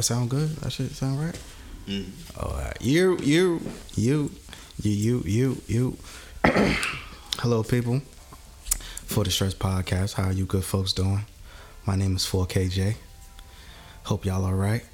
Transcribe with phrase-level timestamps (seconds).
[0.00, 0.48] I sound good.
[0.62, 1.38] That shit sound right.
[1.86, 2.06] Mhm.
[2.42, 2.74] All right.
[2.80, 3.60] You, you,
[3.94, 4.30] you,
[4.80, 5.98] you, you, you, you.
[7.38, 8.00] Hello, people.
[9.04, 11.26] For the Stress Podcast, how are you good folks doing?
[11.84, 12.94] My name is 4KJ.
[14.04, 14.86] Hope y'all all right.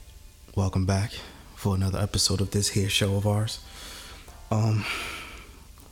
[0.57, 1.13] Welcome back
[1.55, 3.61] for another episode of this here show of ours.
[4.51, 4.85] Um,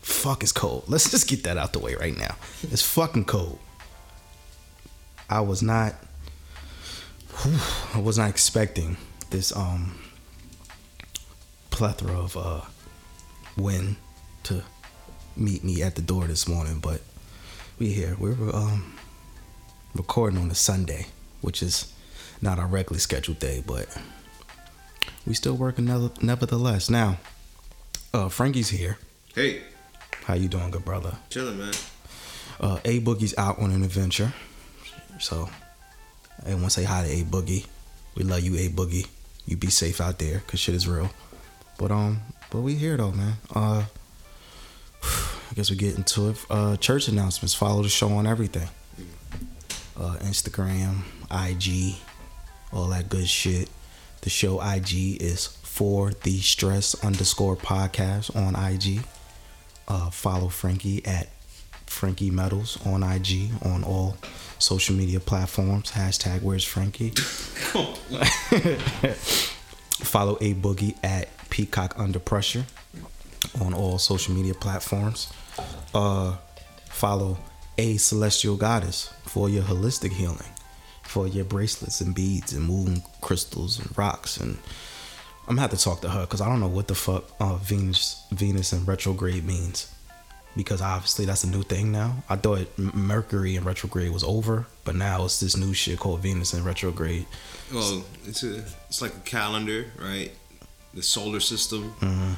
[0.02, 0.85] fuck, it's cold.
[0.88, 2.35] Let's just get that out the way right now.
[2.65, 3.60] It's fucking cold.
[5.30, 5.95] I was not.
[7.43, 7.59] whew,
[7.95, 8.96] I was not expecting
[9.34, 9.98] this um
[11.70, 12.61] plethora of uh
[13.57, 13.97] wind
[14.45, 14.62] to
[15.37, 17.01] meet me at the door this morning, but
[17.80, 18.16] we here.
[18.21, 18.95] We're um
[19.96, 21.07] recording on a Sunday,
[21.40, 21.93] which is
[22.40, 23.88] not our regularly scheduled day, but
[25.27, 26.88] we still working never- nevertheless.
[26.88, 27.18] Now,
[28.12, 28.99] uh Frankie's here.
[29.35, 29.62] Hey,
[30.27, 31.16] How you doing, good brother?
[31.29, 31.74] chilling, man.
[32.60, 34.32] Uh A Boogie's out on an adventure.
[35.18, 35.51] So
[36.46, 37.66] I want to say hi to A Boogie.
[38.15, 39.09] We love you, A Boogie.
[39.46, 41.10] You be safe out there, cause shit is real.
[41.78, 43.34] But um, but we here though, man.
[43.54, 43.84] Uh,
[45.02, 46.37] I guess we get into it.
[46.48, 47.54] Uh, church announcements.
[47.54, 48.68] Follow the show on everything.
[49.96, 51.96] Uh, Instagram, IG,
[52.72, 53.68] all that good shit.
[54.22, 59.04] The show IG is for the stress underscore podcast on IG.
[59.87, 61.28] Uh, follow Frankie at
[61.87, 64.16] Frankie Metals on IG on all
[64.59, 65.91] social media platforms.
[65.93, 67.10] Hashtag Where's Frankie.
[70.05, 72.65] Follow A Boogie at Peacock Under Pressure
[73.60, 75.32] on all social media platforms.
[75.94, 76.37] Uh,
[76.88, 77.38] follow
[77.78, 80.49] A Celestial Goddess for your holistic healing,
[81.03, 84.37] for your bracelets and beads and moon crystals and rocks.
[84.39, 84.59] And
[85.43, 87.56] I'm gonna have to talk to her because I don't know what the fuck uh,
[87.56, 89.94] Venus Venus in retrograde means.
[90.56, 92.22] Because obviously that's a new thing now.
[92.28, 96.54] I thought Mercury in retrograde was over, but now it's this new shit called Venus
[96.54, 97.26] in retrograde.
[97.72, 100.31] Well, it's a it's like a calendar, right?
[100.94, 101.92] The solar system.
[102.00, 102.37] Mhm.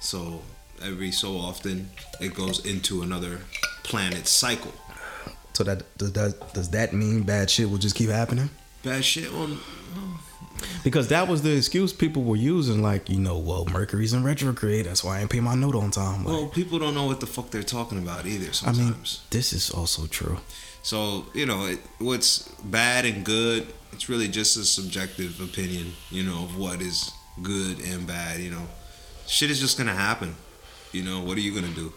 [0.00, 0.42] So
[0.80, 1.90] every so often
[2.20, 3.40] it goes into another
[3.82, 4.72] planet cycle.
[5.54, 8.50] So that does that does that mean bad shit will just keep happening?
[8.84, 9.32] Bad shit.
[9.32, 9.56] Well,
[10.84, 14.86] Because that was the excuse people were using, like you know, well, Mercury's in retrograde,
[14.86, 16.24] that's why I ain't pay my note on time.
[16.24, 18.48] Like, well, people don't know what the fuck they're talking about either.
[18.48, 18.80] I Sometimes.
[18.88, 20.38] mean, this is also true.
[20.82, 26.22] So you know, it, what's bad and good, it's really just a subjective opinion, you
[26.22, 27.12] know, of what is
[27.42, 28.40] good and bad.
[28.40, 28.66] You know,
[29.26, 30.36] shit is just gonna happen.
[30.92, 31.92] You know, what are you gonna do?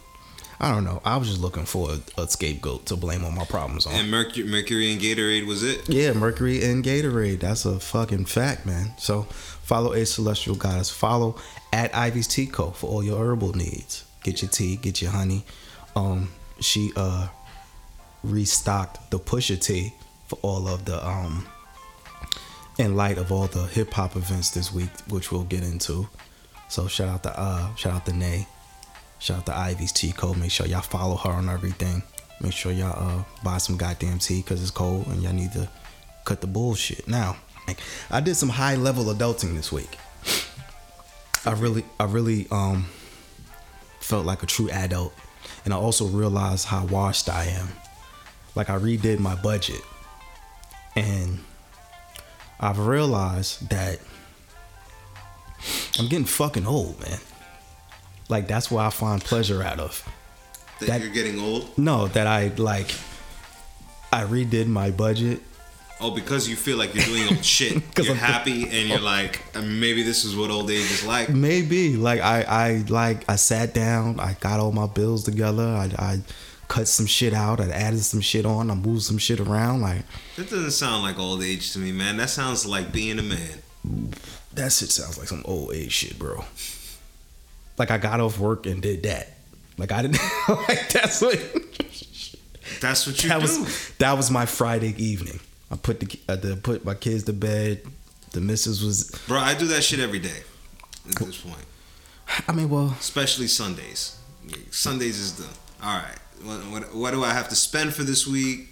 [0.62, 1.02] I don't know.
[1.06, 3.94] I was just looking for a, a scapegoat to blame all my problems on.
[3.94, 5.88] And Mercury, Mercury and Gatorade was it.
[5.88, 7.40] Yeah, Mercury and Gatorade.
[7.40, 8.92] That's a fucking fact, man.
[8.98, 10.90] So follow a celestial goddess.
[10.90, 11.38] Follow
[11.72, 14.04] at Ivy's Tea Co for all your herbal needs.
[14.24, 15.46] Get your tea, get your honey.
[15.96, 17.30] Um, she uh
[18.22, 19.94] restocked the Pusha Tea
[20.28, 21.48] for all of the um
[22.78, 26.10] in light of all the hip hop events this week, which we'll get into.
[26.68, 28.46] So shout out to uh shout out to Nay.
[29.20, 30.34] Shout out to Ivy's Tea Co.
[30.34, 32.02] Make sure y'all follow her on everything.
[32.42, 35.70] Make sure y'all uh buy some goddamn tea because it's cold and y'all need to
[36.26, 37.08] cut the bullshit.
[37.08, 37.36] Now,
[38.10, 39.90] I did some high level adulting this week.
[41.46, 42.88] I really, I really um
[44.00, 45.14] felt like a true adult,
[45.66, 47.68] and I also realized how washed I am.
[48.56, 49.82] Like I redid my budget,
[50.96, 51.40] and
[52.60, 54.00] I've realized that
[56.00, 57.20] I'm getting fucking old, man.
[58.30, 60.08] Like that's where I find pleasure out of.
[60.80, 61.78] That, That- you're getting old.
[61.78, 62.94] No, that I like.
[64.12, 65.42] I redid my budget.
[66.02, 67.74] Oh, because you feel like you're doing old shit.
[67.98, 71.30] you're I'm- happy and you're like, uh, maybe this is what old age is like.
[71.30, 74.20] Maybe like I, I like I sat down.
[74.20, 75.64] I got all my bills together.
[75.68, 76.20] I, I
[76.70, 77.60] cut some shit out.
[77.60, 78.72] I added some shit on.
[78.72, 79.82] I moved some shit around.
[79.82, 80.04] Like
[80.38, 82.16] That doesn't sound like old age to me, man.
[82.18, 83.60] That sounds like being a man.
[84.54, 86.46] that shit sounds like some old age shit, bro.
[87.80, 89.30] Like I got off work and did that.
[89.78, 91.40] Like I didn't like that's what
[92.82, 93.42] That's what you that do.
[93.62, 95.40] was that was my Friday evening.
[95.72, 97.82] I put the uh, I did put my kids to bed.
[98.32, 99.10] The missus was.
[99.28, 100.38] Bro, I do that shit every day
[101.08, 101.66] at this point.
[102.48, 104.20] I mean, well, Especially Sundays.
[104.70, 105.48] Sundays is the.
[105.84, 106.20] Alright.
[106.44, 108.68] What, what, what do I have to spend for this week?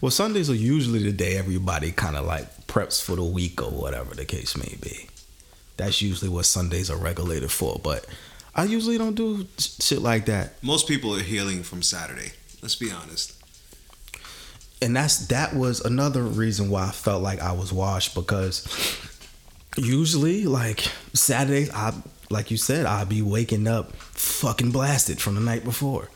[0.00, 3.70] well, Sundays are usually the day everybody kind of like preps for the week or
[3.70, 5.08] whatever the case may be.
[5.76, 7.80] That's usually what Sundays are regulated for.
[7.82, 8.06] But
[8.54, 10.62] I usually don't do shit like that.
[10.62, 12.32] Most people are healing from Saturday.
[12.62, 13.32] Let's be honest.
[14.82, 18.66] and that's that was another reason why I felt like I was washed because
[19.76, 20.80] usually like
[21.12, 21.92] Saturdays I
[22.30, 26.08] like you said I'd be waking up fucking blasted from the night before,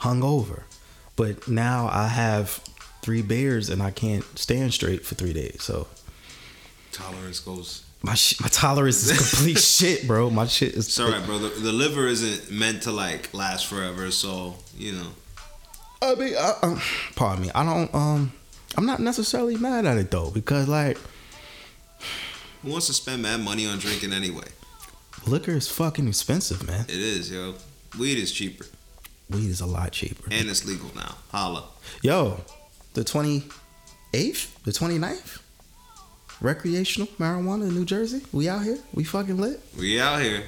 [0.00, 0.62] hungover,
[1.16, 2.60] but now I have
[3.02, 5.62] three beers and I can't stand straight for three days.
[5.62, 5.86] So
[6.92, 10.30] Tolerance goes My sh- my tolerance is complete shit, bro.
[10.30, 10.86] My shit is.
[10.86, 11.38] It's all right, bro.
[11.38, 15.08] The, the liver isn't meant to like last forever, so you know.
[16.02, 16.80] I mean, I, um,
[17.16, 17.50] pardon me.
[17.54, 17.92] I don't.
[17.94, 18.32] Um,
[18.76, 20.98] I'm not necessarily mad at it though because like
[22.62, 24.44] Who wants to spend mad money on drinking anyway?
[25.26, 26.82] liquor is fucking expensive, man.
[26.88, 27.54] It is, yo.
[27.98, 28.66] Weed is cheaper
[29.30, 30.28] Weed is a lot cheaper.
[30.30, 31.16] and it's legal now.
[31.32, 31.64] Holla.
[32.02, 32.40] Yo,
[32.94, 33.42] the 28th,
[34.62, 35.40] the 29th,
[36.40, 38.22] recreational marijuana in New Jersey.
[38.32, 38.78] We out here.
[38.92, 39.60] We fucking lit.
[39.78, 40.44] We out here.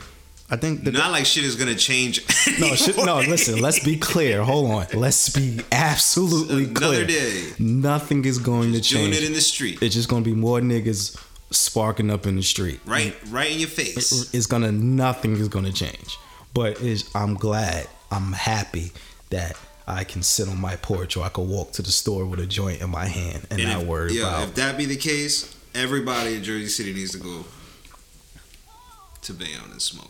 [0.50, 2.24] I think the Not like shit is gonna change.
[2.58, 3.18] no, shit, no.
[3.20, 4.42] Listen, let's be clear.
[4.42, 4.86] Hold on.
[4.94, 7.02] Let's be absolutely clear.
[7.02, 7.06] Another clear.
[7.06, 7.52] day.
[7.58, 9.12] Nothing is going to change.
[9.12, 12.42] Doing it in the street, it's just to be more niggas sparking up in the
[12.42, 12.80] street.
[12.86, 14.32] right, right in your face.
[14.34, 14.72] It's gonna.
[14.72, 16.16] Nothing is to change.
[16.54, 16.82] But
[17.14, 17.86] I'm glad.
[18.10, 18.92] I'm happy
[19.28, 19.56] that
[19.86, 22.46] I can sit on my porch or I can walk to the store with a
[22.46, 24.48] joint in my hand and, And not if, worry yo, about.
[24.48, 27.44] if that be the case, everybody in Jersey City needs to go
[29.22, 30.08] to Bayonne and smoke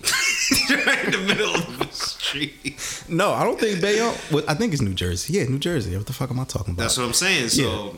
[0.87, 3.05] right in the middle of the street.
[3.09, 4.15] No, I don't think Bayonne.
[4.31, 5.33] Well, I think it's New Jersey.
[5.35, 5.97] Yeah, New Jersey.
[5.97, 6.83] What the fuck am I talking about?
[6.85, 7.49] That's what I'm saying.
[7.49, 7.97] So,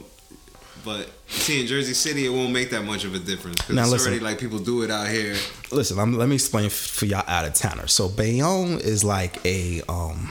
[0.85, 3.83] but see, in Jersey City, it won't make that much of a difference because Now,
[3.83, 4.13] it's listen.
[4.13, 5.37] already like people do it out here.
[5.73, 7.93] Listen, I'm, let me explain for y'all out of towners.
[7.93, 10.31] So Bayonne is like a um,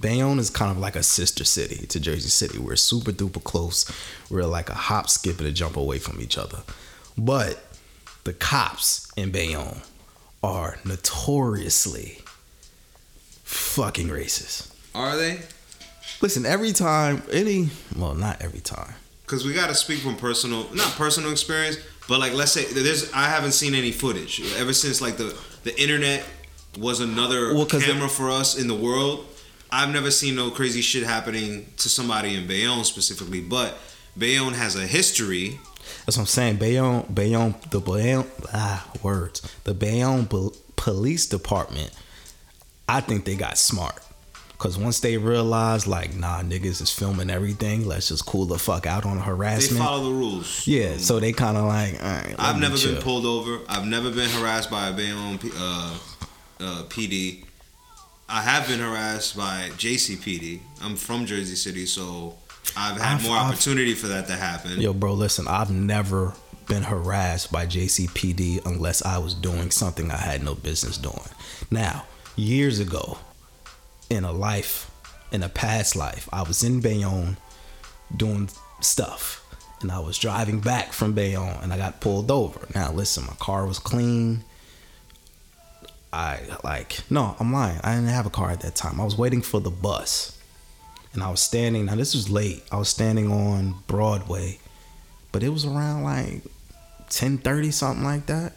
[0.00, 2.58] Bayonne is kind of like a sister city to Jersey City.
[2.58, 3.90] We're super duper close.
[4.30, 6.58] We're like a hop, skip, and a jump away from each other.
[7.16, 7.62] But
[8.24, 9.82] the cops in Bayonne
[10.42, 12.18] are notoriously
[13.44, 14.72] fucking racist.
[14.94, 15.40] Are they?
[16.20, 18.94] Listen, every time any well, not every time.
[19.22, 21.76] Because we got to speak from personal, not personal experience,
[22.08, 25.78] but like let's say there's I haven't seen any footage ever since like the the
[25.80, 26.24] internet
[26.78, 29.26] was another Well, camera for us in the world.
[29.74, 33.76] I've never seen no crazy shit happening to somebody in Bayonne specifically, but
[34.16, 35.58] Bayonne has a history.
[36.06, 36.56] That's what I'm saying.
[36.56, 39.40] Bayonne, Bayonne, the Bayonne, ah, words.
[39.64, 41.90] The Bayonne Pol- Police Department,
[42.88, 44.00] I think they got smart.
[44.58, 47.84] Cause once they realized, like, nah, niggas is filming everything.
[47.84, 49.72] Let's just cool the fuck out on harassment.
[49.72, 50.66] They follow the rules.
[50.66, 52.34] yeah, so they kind of like, all right.
[52.38, 52.94] I've never chill.
[52.94, 53.58] been pulled over.
[53.68, 55.98] I've never been harassed by a Bayonne uh,
[56.60, 57.44] uh, PD.
[58.28, 60.60] I have been harassed by JCPD.
[60.82, 62.34] I'm from Jersey City, so
[62.76, 64.80] I've had I've- more I've- opportunity for that to happen.
[64.80, 66.34] Yo, bro, listen, I've never
[66.66, 71.28] been harassed by JCPD unless I was doing something I had no business doing.
[71.70, 72.06] Now,
[72.36, 73.18] years ago,
[74.08, 74.90] in a life,
[75.30, 77.36] in a past life, I was in Bayonne
[78.16, 78.48] doing
[78.80, 79.42] stuff.
[79.82, 82.66] And I was driving back from Bayonne and I got pulled over.
[82.74, 84.42] Now, listen, my car was clean.
[86.14, 87.80] I like, no, I'm lying.
[87.82, 89.00] I didn't have a car at that time.
[89.00, 90.38] I was waiting for the bus
[91.12, 91.86] and I was standing.
[91.86, 92.62] Now this was late.
[92.70, 94.58] I was standing on Broadway,
[95.32, 96.42] but it was around like
[97.10, 98.52] ten thirty, something like that.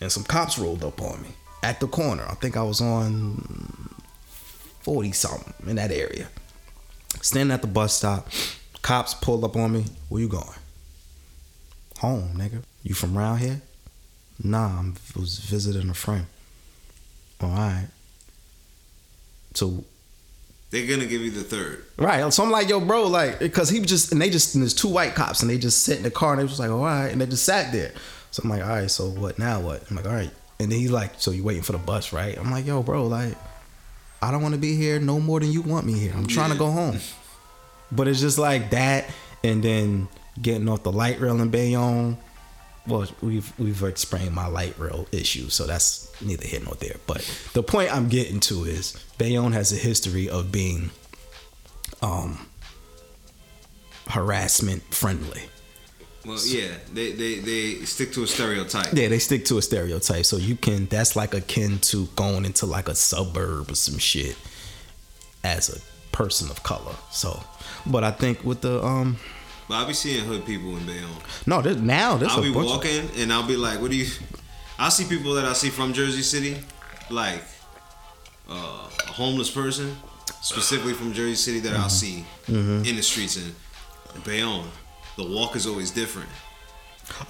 [0.00, 1.28] And some cops rolled up on me
[1.62, 2.24] at the corner.
[2.28, 3.94] I think I was on
[4.80, 6.28] forty something in that area.
[7.20, 8.28] Standing at the bus stop,
[8.80, 9.84] cops pulled up on me.
[10.08, 10.58] Where you going?
[11.98, 12.62] Home, nigga.
[12.82, 13.60] You from around here?
[14.42, 16.26] Nah, I was visiting a friend.
[17.48, 17.88] All right.
[19.54, 19.84] So
[20.70, 21.84] They're gonna give you the third.
[21.98, 22.32] Right.
[22.32, 24.88] So I'm like, yo, bro, like, because he just, and they just, and there's two
[24.88, 27.08] white cops, and they just sit in the car, and they was like, all right,
[27.08, 27.92] and they just sat there.
[28.30, 29.60] So I'm like, all right, so what now?
[29.60, 29.84] What?
[29.90, 30.30] I'm like, all right.
[30.58, 32.38] And then he's like, so you waiting for the bus, right?
[32.38, 33.36] I'm like, yo, bro, like,
[34.22, 36.14] I don't want to be here no more than you want me here.
[36.16, 36.98] I'm trying to go home.
[37.90, 39.10] But it's just like that,
[39.44, 40.08] and then
[40.40, 42.16] getting off the light rail in Bayonne.
[42.86, 46.96] Well, we've we've explained my light rail issue, so that's neither here nor there.
[47.06, 47.18] But
[47.52, 50.90] the point I'm getting to is Bayonne has a history of being
[52.00, 52.48] um
[54.08, 55.42] harassment friendly.
[56.26, 58.92] Well, yeah, they, they they stick to a stereotype.
[58.92, 60.24] Yeah, they stick to a stereotype.
[60.24, 64.36] So you can that's like akin to going into like a suburb or some shit
[65.42, 65.80] as a
[66.16, 66.94] person of color.
[67.10, 67.42] So
[67.86, 69.16] but I think with the um
[69.72, 71.08] But I'll be seeing hood people in Bayonne.
[71.46, 73.90] no, there's, now there's I'll a be bunch of- walking and I'll be like, "What
[73.90, 74.06] do you?"
[74.78, 76.58] I'll see people that I see from Jersey City,
[77.08, 77.42] like
[78.50, 78.52] uh,
[79.08, 79.96] a homeless person,
[80.42, 82.84] specifically from Jersey City that I'll see Mm-hmm.
[82.84, 83.54] in the streets in
[84.26, 84.68] Bayonne.
[85.16, 86.28] The walk is always different.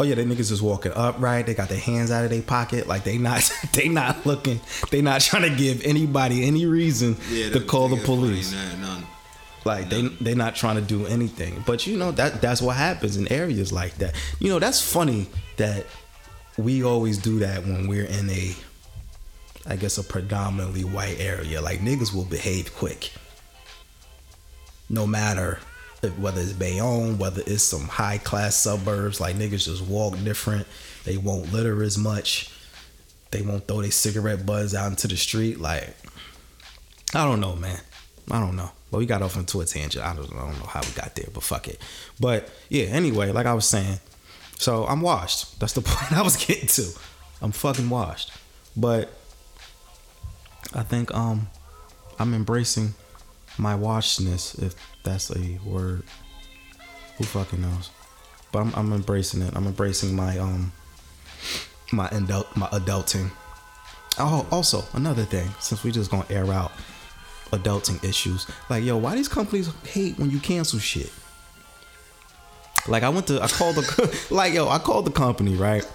[0.00, 1.46] Oh yeah, they niggas just walking upright.
[1.46, 4.58] They got their hands out of their pocket, like they not they not looking.
[4.90, 8.52] They not trying to give anybody any reason Yeah, to call the yeah, funny, police.
[8.52, 9.06] nah, none.
[9.64, 11.62] Like they they not trying to do anything.
[11.66, 14.14] But you know that that's what happens in areas like that.
[14.40, 15.86] You know that's funny that
[16.58, 18.54] we always do that when we're in a
[19.66, 21.60] I guess a predominantly white area.
[21.60, 23.12] Like niggas will behave quick.
[24.90, 25.60] No matter
[26.02, 30.66] if- whether it's Bayonne, whether it's some high class suburbs, like niggas just walk different.
[31.04, 32.50] They won't litter as much.
[33.30, 35.58] They won't throw their cigarette butts out into the street.
[35.60, 35.88] Like,
[37.14, 37.80] I don't know, man.
[38.30, 38.70] I don't know.
[38.92, 40.04] But we got off into a tangent.
[40.04, 41.80] I don't, I don't know how we got there, but fuck it.
[42.20, 44.00] But yeah, anyway, like I was saying,
[44.58, 45.58] so I'm washed.
[45.58, 46.90] That's the point I was getting to.
[47.40, 48.30] I'm fucking washed.
[48.76, 49.10] But
[50.74, 51.48] I think um
[52.18, 52.92] I'm embracing
[53.56, 56.02] my washedness, if that's a word.
[57.16, 57.90] Who fucking knows?
[58.52, 59.56] But I'm, I'm embracing it.
[59.56, 60.70] I'm embracing my um
[61.92, 63.30] my adult my adulting.
[64.18, 66.72] Oh, also another thing, since we just gonna air out
[67.52, 71.12] adulting issues, like yo, why these companies hate when you cancel shit?
[72.88, 75.88] Like I went to I called the like yo I called the company right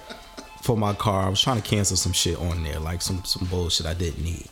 [0.62, 1.24] for my car.
[1.24, 4.24] I was trying to cancel some shit on there, like some some bullshit I didn't
[4.24, 4.48] need.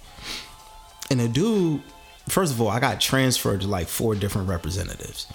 [1.09, 1.81] And the dude,
[2.27, 5.27] first of all, I got transferred to like four different representatives.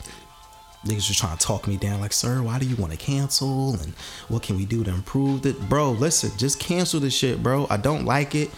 [0.85, 3.75] Niggas was trying to talk me down, like, sir, why do you want to cancel?
[3.75, 3.93] And
[4.29, 5.61] what can we do to improve it?
[5.69, 7.67] Bro, listen, just cancel the shit, bro.
[7.69, 8.51] I don't like it.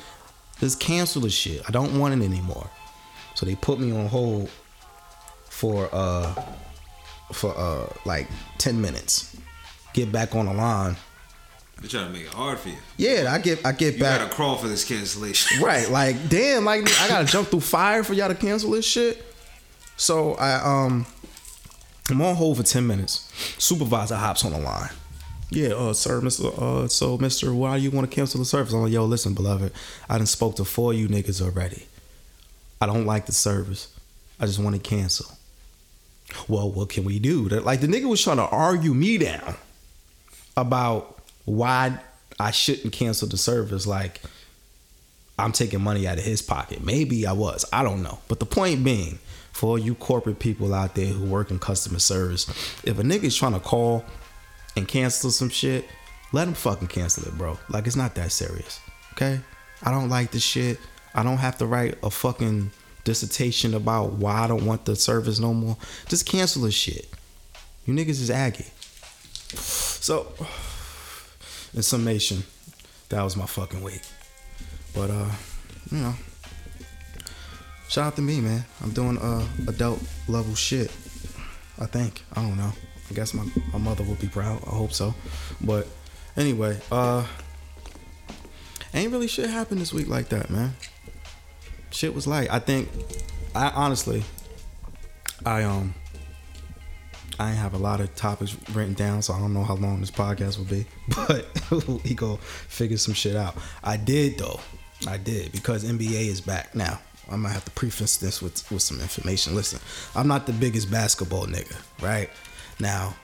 [0.60, 1.62] Just cancel the shit.
[1.66, 2.70] I don't want it anymore.
[3.34, 4.50] So they put me on hold
[5.48, 6.34] for uh
[7.32, 9.36] for uh like 10 minutes.
[9.94, 10.96] Get back on the line.
[11.80, 12.76] They're trying to make it hard for you.
[12.96, 14.20] Yeah, I get I get You back.
[14.20, 15.62] You gotta crawl for this cancellation.
[15.64, 19.24] Right, like damn, like I gotta jump through fire for y'all to cancel this shit.
[19.96, 21.06] So I um
[22.10, 23.30] I'm on hold for ten minutes.
[23.58, 24.90] Supervisor hops on the line.
[25.50, 26.48] Yeah, uh, sir, Mister.
[26.56, 28.72] Uh, so, Mister, why you want to cancel the service?
[28.72, 29.70] I'm like, yo, listen, beloved,
[30.08, 31.86] I done spoke to four of you niggas already.
[32.82, 33.96] I don't like the service.
[34.40, 35.30] I just want to cancel.
[36.48, 37.48] Well, what can we do?
[37.48, 39.54] Like the nigga was trying to argue me down
[40.56, 42.00] about why
[42.40, 43.86] I shouldn't cancel the service.
[43.86, 44.20] Like
[45.38, 46.82] I'm taking money out of his pocket.
[46.82, 47.64] Maybe I was.
[47.72, 48.18] I don't know.
[48.26, 49.20] But the point being,
[49.52, 52.48] for all you corporate people out there who work in customer service,
[52.82, 54.04] if a nigga's trying to call
[54.76, 55.84] and cancel some shit,
[56.32, 57.60] let him fucking cancel it, bro.
[57.68, 58.80] Like it's not that serious.
[59.12, 59.38] Okay?
[59.84, 60.80] I don't like this shit.
[61.14, 62.70] I don't have to write a fucking
[63.04, 65.76] dissertation about why I don't want the service no more.
[66.08, 67.08] Just cancel this shit.
[67.86, 68.66] You niggas is aggy.
[69.54, 70.32] So,
[71.74, 72.44] in summation,
[73.08, 74.02] that was my fucking week.
[74.94, 75.30] But uh,
[75.90, 76.14] you know,
[77.88, 78.64] shout out to me, man.
[78.82, 80.90] I'm doing uh adult level shit.
[81.78, 82.22] I think.
[82.34, 82.72] I don't know.
[83.10, 84.62] I guess my my mother will be proud.
[84.66, 85.14] I hope so.
[85.60, 85.86] But
[86.36, 87.26] anyway, uh,
[88.94, 90.74] ain't really shit happened this week like that, man.
[91.92, 92.50] Shit was like.
[92.50, 92.88] I think.
[93.54, 94.24] I honestly,
[95.44, 95.94] I um.
[97.38, 100.00] I ain't have a lot of topics written down, so I don't know how long
[100.00, 100.86] this podcast will be.
[101.26, 101.46] But
[102.04, 103.56] we go figure some shit out.
[103.82, 104.60] I did though.
[105.06, 107.00] I did because NBA is back now.
[107.30, 109.54] I'm gonna have to preface this with with some information.
[109.54, 109.80] Listen,
[110.14, 112.30] I'm not the biggest basketball nigga, right?
[112.78, 113.14] Now,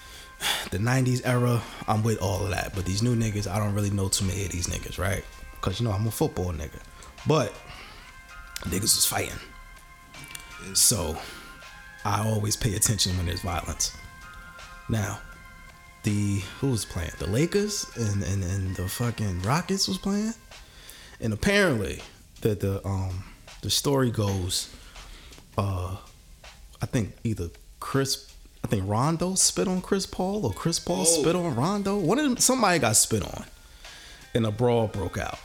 [0.70, 2.74] the '90s era, I'm with all of that.
[2.74, 5.24] But these new niggas, I don't really know too many of these niggas, right?
[5.52, 6.80] Because you know I'm a football nigga.
[7.26, 7.54] But
[8.64, 9.38] niggas was fighting,
[10.74, 11.16] so
[12.04, 13.96] I always pay attention when there's violence.
[14.88, 15.20] Now,
[16.02, 17.12] the who was playing?
[17.18, 20.34] The Lakers and and, and the fucking Rockets was playing.
[21.20, 22.02] And apparently
[22.40, 23.24] the the um
[23.62, 24.74] the story goes
[25.56, 25.96] uh
[26.80, 28.32] I think either Chris
[28.64, 31.96] I think Rondo spit on Chris Paul or Chris Paul spit on Rondo.
[31.98, 33.44] One of them somebody got spit on
[34.34, 35.38] and a brawl broke out.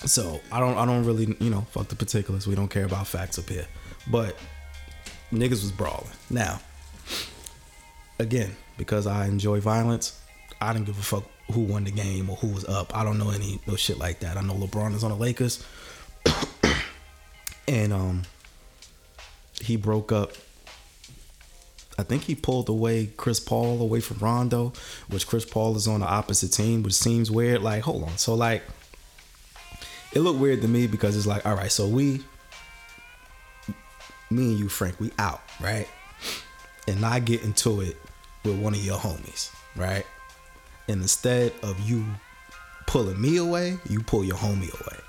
[0.00, 2.46] So I don't I don't really you know fuck the particulars.
[2.46, 3.66] We don't care about facts up here.
[4.10, 4.36] But
[5.32, 6.10] niggas was brawling.
[6.30, 6.60] Now,
[8.18, 10.20] again, because I enjoy violence,
[10.60, 12.96] I didn't give a fuck who won the game or who was up.
[12.96, 14.36] I don't know any no shit like that.
[14.36, 15.64] I know LeBron is on the Lakers,
[17.68, 18.22] and um,
[19.60, 20.32] he broke up.
[21.96, 24.72] I think he pulled away Chris Paul away from Rondo,
[25.08, 27.62] which Chris Paul is on the opposite team, which seems weird.
[27.62, 28.62] Like, hold on, so like,
[30.14, 32.22] it looked weird to me because it's like, all right, so we,
[34.30, 35.88] me and you, Frank, we out, right?
[36.86, 37.96] And I get into it
[38.44, 40.06] with one of your homies, right?
[40.88, 42.04] And instead of you
[42.86, 45.00] pulling me away, you pull your homie away.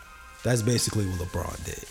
[0.44, 1.84] That's basically what LeBron did.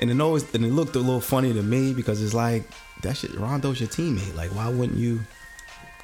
[0.00, 2.64] And it always and it looked a little funny to me because it's like
[3.02, 4.36] that shit Rondo's your teammate.
[4.36, 5.20] Like why wouldn't you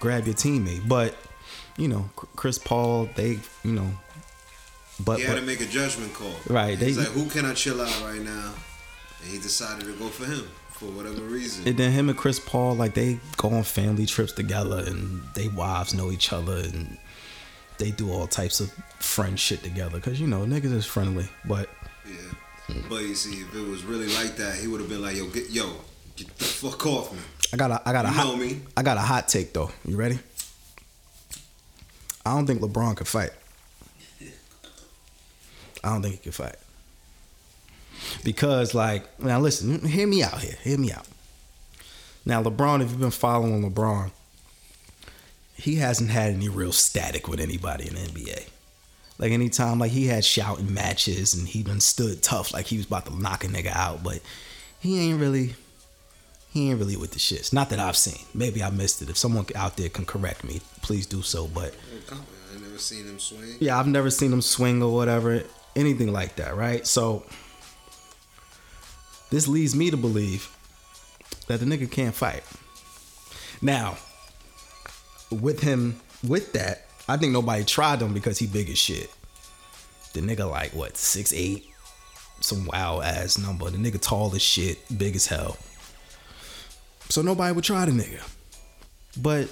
[0.00, 0.88] grab your teammate?
[0.88, 1.14] But
[1.76, 3.90] you know, Chris Paul, they you know,
[5.00, 6.34] but, He had to make a judgment call.
[6.48, 8.52] Right, He's they- like, who can I chill out right now?
[9.22, 11.66] And he decided to go for him for whatever reason.
[11.66, 15.48] And then him and Chris Paul, like they go on family trips together, and they
[15.48, 16.98] wives know each other, and
[17.78, 20.00] they do all types of friend shit together.
[20.00, 21.68] Cause you know niggas is friendly, but
[22.06, 22.74] yeah.
[22.88, 25.26] But you see, if it was really like that, he would have been like, yo,
[25.28, 25.70] get yo,
[26.16, 27.18] Get the fuck off me.
[27.52, 28.56] I got a I got a You hot.
[28.76, 29.70] I got a hot take though.
[29.84, 30.18] You ready?
[32.24, 33.30] I don't think LeBron could fight.
[35.84, 36.56] I don't think he could fight.
[38.24, 40.56] Because like now listen, hear me out here.
[40.62, 41.06] Hear me out.
[42.24, 44.10] Now LeBron, if you've been following LeBron,
[45.54, 48.48] he hasn't had any real static with anybody in the NBA.
[49.18, 52.86] Like anytime like he had shouting matches and he been stood tough like he was
[52.86, 54.20] about to knock a nigga out, but
[54.80, 55.54] he ain't really
[56.52, 57.52] he ain't really with the shits.
[57.52, 58.26] Not that I've seen.
[58.34, 59.08] Maybe I missed it.
[59.08, 61.46] If someone out there can correct me, please do so.
[61.46, 61.74] But
[62.10, 63.56] I never seen him swing.
[63.60, 65.44] yeah, I've never seen him swing or whatever,
[65.76, 66.86] anything like that, right?
[66.86, 67.24] So
[69.30, 70.54] this leads me to believe
[71.48, 72.42] that the nigga can't fight.
[73.60, 73.96] Now,
[75.30, 79.10] with him, with that, I think nobody tried him because he big as shit.
[80.12, 81.66] The nigga like what six eight,
[82.40, 83.70] some wild ass number.
[83.70, 85.56] The nigga tall as shit, big as hell.
[87.08, 88.22] So nobody would try the nigga.
[89.20, 89.48] But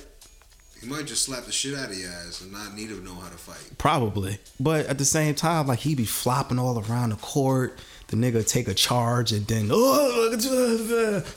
[0.80, 3.14] He might just slap the shit out of your ass and not need to know
[3.14, 3.76] how to fight.
[3.76, 4.38] Probably.
[4.58, 7.78] But at the same time, like he be flopping all around the court.
[8.06, 10.36] The nigga take a charge and then oh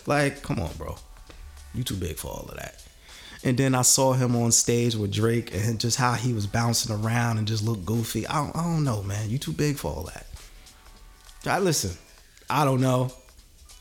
[0.07, 0.95] like, come on, bro.
[1.75, 2.81] You too big for all of that.
[3.43, 6.95] And then I saw him on stage with Drake and just how he was bouncing
[6.95, 8.25] around and just looked goofy.
[8.25, 9.29] I don't, I don't know, man.
[9.29, 10.25] You too big for all that.
[11.45, 11.97] I listen.
[12.49, 13.11] I don't know.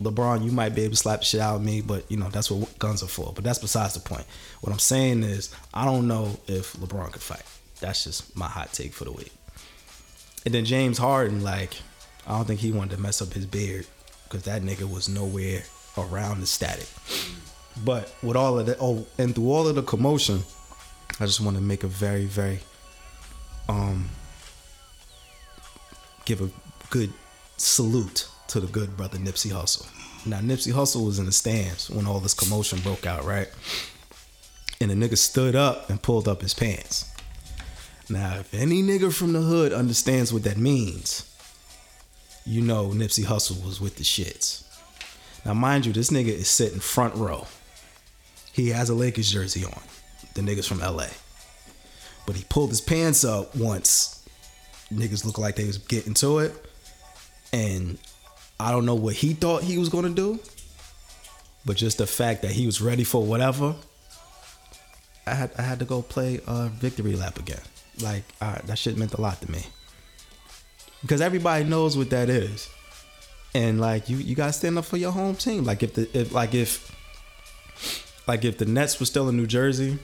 [0.03, 2.29] LeBron, you might be able to slap the shit out of me, but you know
[2.29, 3.33] that's what guns are for.
[3.35, 4.25] But that's besides the point.
[4.61, 7.43] What I'm saying is, I don't know if LeBron could fight.
[7.81, 9.33] That's just my hot take for the week.
[10.45, 11.75] And then James Harden, like,
[12.27, 13.87] I don't think he wanted to mess up his beard
[14.25, 15.63] because that nigga was nowhere
[15.97, 16.89] around the static.
[17.85, 20.43] But with all of that, oh, and through all of the commotion,
[21.21, 22.61] I just want to make a very, very,
[23.69, 24.09] um,
[26.25, 26.51] give a
[26.91, 27.13] good
[27.57, 29.87] salute to the good brother Nipsey Hussle.
[30.27, 33.49] Now Nipsey Hussle was in the stands when all this commotion broke out, right?
[34.79, 37.11] And the nigga stood up and pulled up his pants.
[38.11, 41.35] Now, if any nigga from the hood understands what that means,
[42.45, 44.65] you know Nipsey Hussle was with the shits.
[45.47, 47.47] Now, mind you, this nigga is sitting front row.
[48.53, 49.81] He has a Lakers jersey on.
[50.35, 51.07] The nigga's from LA.
[52.27, 54.29] But he pulled his pants up once.
[54.93, 56.55] Niggas looked like they was getting to it.
[57.55, 57.99] And
[58.63, 60.39] I don't know what he thought he was gonna do.
[61.65, 63.77] But just the fact that he was ready for whatever,
[65.27, 67.61] I had I had to go play uh, victory lap again.
[68.01, 69.65] Like that shit meant a lot to me
[71.03, 72.69] because everybody knows what that is,
[73.55, 75.65] and like you you gotta stand up for your home team.
[75.65, 76.91] Like if the if like if
[78.27, 79.99] like if the Nets were still in New Jersey,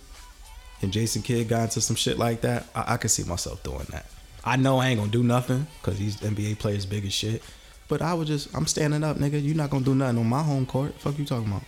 [0.83, 3.87] and Jason Kidd got into some shit like that, I, I could see myself doing
[3.91, 4.07] that.
[4.45, 7.43] I know I ain't gonna do nothing because these NBA players big as shit.
[7.89, 9.43] But I was just, I'm standing up, nigga.
[9.43, 10.95] You're not gonna do nothing on my home court.
[10.95, 11.63] Fuck you talking about.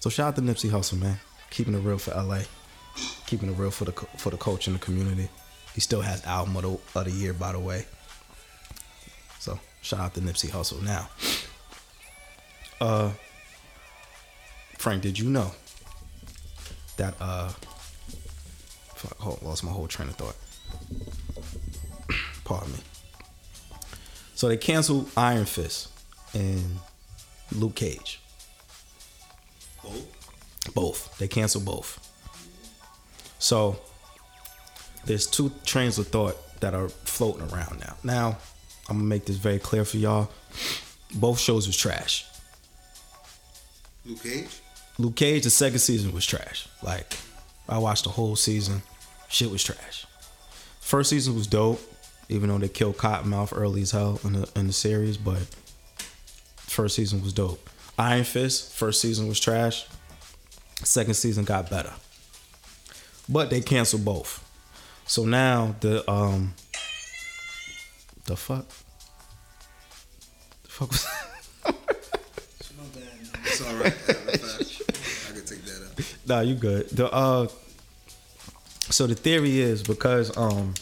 [0.00, 1.18] So shout out to Nipsey Hussle, man.
[1.50, 2.40] Keeping it real for LA.
[3.26, 5.28] Keeping it real for the for the coach and the community.
[5.74, 7.86] He still has album of the, of the year, by the way.
[9.38, 10.82] So shout out to Nipsey Hussle.
[10.82, 11.08] Now,
[12.80, 13.12] uh,
[14.76, 15.52] Frank, did you know
[16.96, 17.48] that uh,
[18.94, 20.36] fuck, hold, lost my whole train of thought.
[22.44, 22.78] Pardon me.
[24.42, 25.88] So they canceled Iron Fist
[26.34, 26.80] and
[27.52, 28.20] Luke Cage.
[29.84, 30.74] Both?
[30.74, 31.18] Both.
[31.18, 32.00] They canceled both.
[33.38, 33.78] So
[35.04, 37.94] there's two trains of thought that are floating around now.
[38.02, 38.38] Now,
[38.88, 40.28] I'm gonna make this very clear for y'all.
[41.14, 42.26] Both shows was trash.
[44.04, 44.60] Luke Cage?
[44.98, 46.66] Luke Cage, the second season was trash.
[46.82, 47.16] Like,
[47.68, 48.82] I watched the whole season.
[49.28, 50.04] Shit was trash.
[50.80, 51.80] First season was dope,
[52.32, 55.42] even though they killed Cottonmouth early as hell in the in the series, but
[56.56, 57.68] first season was dope.
[57.98, 59.86] Iron Fist, first season was trash.
[60.82, 61.92] Second season got better.
[63.28, 64.42] But they canceled both.
[65.06, 66.54] So now the um
[68.24, 68.66] the fuck?
[70.64, 71.06] The fuck was
[73.44, 73.94] It's all right.
[74.08, 76.16] I can take that.
[76.26, 76.88] Nah, you good.
[76.90, 77.48] The uh
[78.90, 80.74] so the theory is because um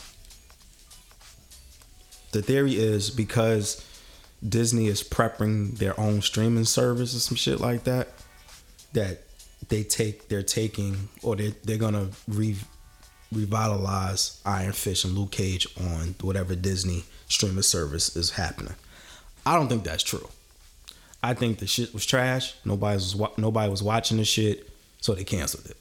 [2.33, 3.85] the theory is because
[4.47, 8.09] Disney is prepping their own streaming service or some shit like that
[8.93, 9.23] that
[9.69, 12.57] they take they're taking or they they're gonna re
[13.33, 18.75] revitalize Iron Fist and Luke Cage on whatever Disney streaming service is happening.
[19.47, 20.29] I don't think that's true.
[21.23, 22.55] I think the shit was trash.
[22.65, 25.77] Nobody was wa- nobody was watching the shit, so they canceled it.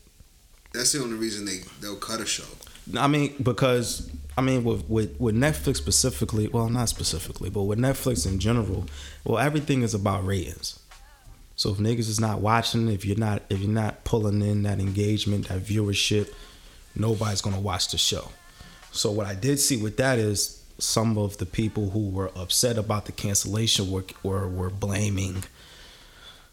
[0.74, 2.44] That's the only reason they, they'll cut a show.
[2.98, 4.10] I mean, because
[4.40, 8.86] I mean, with, with with Netflix specifically, well, not specifically, but with Netflix in general,
[9.26, 10.80] well, everything is about ratings.
[11.58, 14.80] So if niggas is not watching, if you're not if you're not pulling in that
[14.80, 16.34] engagement, that viewership,
[16.96, 18.30] nobody's gonna watch the show.
[18.94, 22.78] So what I did see with that is some of the people who were upset
[22.78, 25.44] about the cancellation were were, were blaming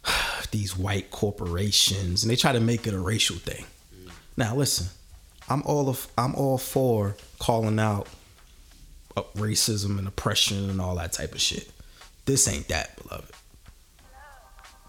[0.51, 3.64] these white corporations and they try to make it a racial thing.
[4.37, 4.88] Now listen,
[5.48, 8.09] I'm all of I'm all for calling out
[9.16, 11.70] uh, racism and oppression and all that type of shit.
[12.24, 13.32] This ain't that, beloved.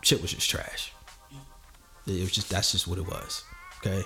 [0.02, 0.92] Shit was just trash.
[2.08, 3.44] It was just that's just what it was.
[3.80, 4.04] Okay.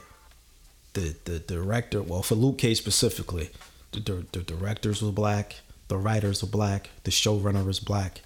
[0.93, 3.49] The the director, well, for Luke Cage specifically,
[3.91, 5.55] the, the, the directors were black,
[5.87, 8.21] the writers were black, the showrunner was black.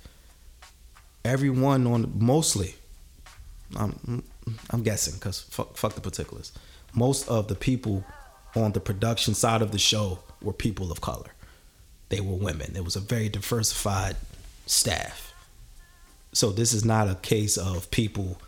[1.23, 2.75] Everyone on mostly,
[3.75, 4.23] I'm
[4.71, 6.51] I'm guessing because fuck, fuck the particulars.
[6.93, 8.03] Most of the people
[8.55, 11.31] on the production side of the show were people of color.
[12.09, 12.75] They were women.
[12.75, 14.15] It was a very diversified
[14.65, 15.33] staff.
[16.33, 18.39] So this is not a case of people,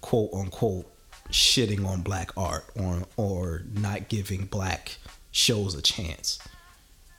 [0.00, 0.86] quote unquote,
[1.30, 4.96] shitting on black art or or not giving black
[5.30, 6.38] shows a chance.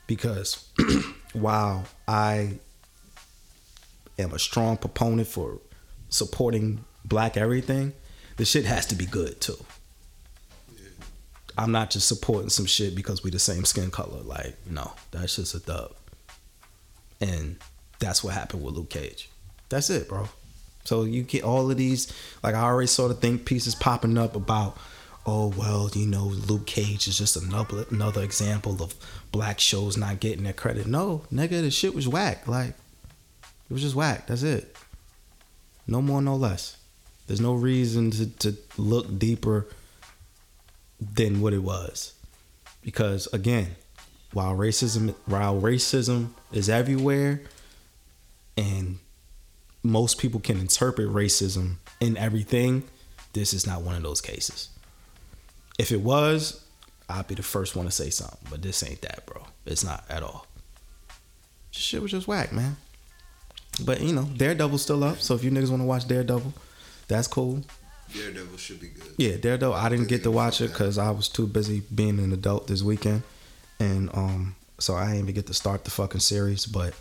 [0.08, 0.69] Because
[1.34, 2.60] while I
[4.19, 5.60] am a strong proponent for
[6.10, 7.93] supporting black everything,
[8.38, 9.58] the shit has to be good too.
[11.58, 14.22] I'm not just supporting some shit because we the same skin color.
[14.22, 15.94] Like, no, that's just a dub.
[17.20, 17.58] And
[18.00, 19.30] that's what happened with Luke Cage.
[19.70, 20.28] That's it, bro.
[20.84, 22.12] So you get all of these,
[22.44, 24.78] like I already saw the think pieces popping up about,
[25.26, 28.96] oh well, you know, Luke Cage is just another another example of
[29.32, 30.88] black shows not getting their credit.
[30.88, 32.48] No, nigga, the shit was whack.
[32.48, 34.28] Like, it was just whack.
[34.28, 34.76] That's it.
[35.88, 36.78] No more, no less.
[37.28, 39.68] There's no reason to, to look deeper
[41.02, 42.14] than what it was.
[42.82, 43.76] Because again,
[44.34, 47.42] while racism while racism is everywhere
[48.56, 49.00] and
[49.84, 52.84] most people can interpret racism in everything,
[53.34, 54.70] this is not one of those cases.
[55.80, 56.64] If it was,
[57.10, 59.44] I'd be the first one to say something, but this ain't that, bro.
[59.66, 60.46] It's not at all.
[61.72, 62.78] Shit was just whack, man.
[63.84, 66.54] But you know, Daredevil's still up, so if you niggas want to watch Daredevil,
[67.08, 67.64] that's cool.
[68.13, 69.13] Daredevil should be good.
[69.17, 69.74] Yeah, Daredevil.
[69.74, 72.82] I didn't get to watch it because I was too busy being an adult this
[72.82, 73.24] weekend,
[73.80, 76.65] and um, so I didn't even get to start the fucking series.
[76.65, 76.93] But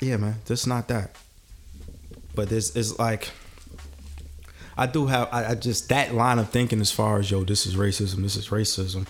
[0.00, 1.14] yeah, man, this is not that.
[2.34, 3.30] But this is like,
[4.76, 5.28] I do have.
[5.32, 8.22] I, I just that line of thinking as far as yo, this is racism.
[8.22, 9.06] This is racism.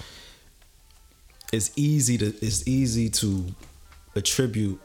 [1.53, 2.27] It's easy to.
[2.27, 3.47] It's easy to
[4.15, 4.81] attribute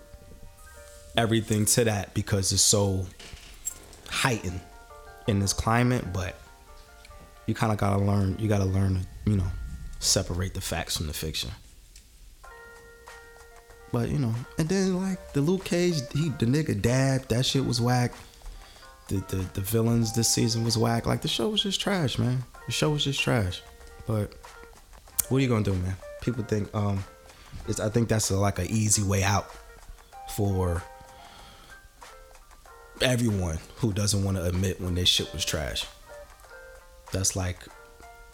[1.17, 3.07] everything to that because it's so
[4.09, 4.61] heightened
[5.27, 6.35] in this climate, but
[7.45, 8.38] you kind of gotta learn.
[8.39, 9.47] You gotta learn to, you know,
[9.99, 11.51] separate the facts from the fiction.
[13.91, 17.65] But you know, and then like the Luke Cage, he the nigga dab, that shit
[17.65, 18.13] was whack.
[19.07, 21.05] The, the the villains this season was whack.
[21.05, 22.43] Like the show was just trash, man.
[22.65, 23.61] The show was just trash.
[24.07, 24.33] But
[25.29, 25.95] what are you gonna do, man?
[26.21, 27.03] People think um,
[27.67, 29.49] it's I think that's a, like an easy way out
[30.35, 30.83] for
[33.01, 35.86] everyone who doesn't want to admit when their shit was trash.
[37.12, 37.63] That's like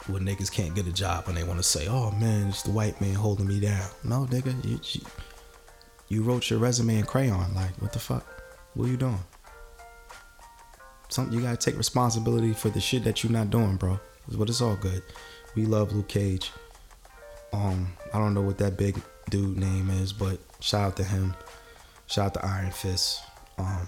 [0.08, 2.72] when niggas can't get a job and they want to say, "Oh man, it's the
[2.72, 5.02] white man holding me down." No, nigga, you,
[6.08, 7.54] you, wrote your resume in crayon.
[7.54, 8.26] Like, what the fuck?
[8.74, 9.20] What are you doing?
[11.10, 14.00] Something you gotta take responsibility for the shit that you're not doing, bro.
[14.28, 15.04] But it's all good.
[15.56, 16.52] We love Luke Cage.
[17.54, 21.36] Um, I don't know what that big dude name is, but shout out to him.
[22.08, 23.22] Shout out to Iron Fist.
[23.58, 23.88] Um,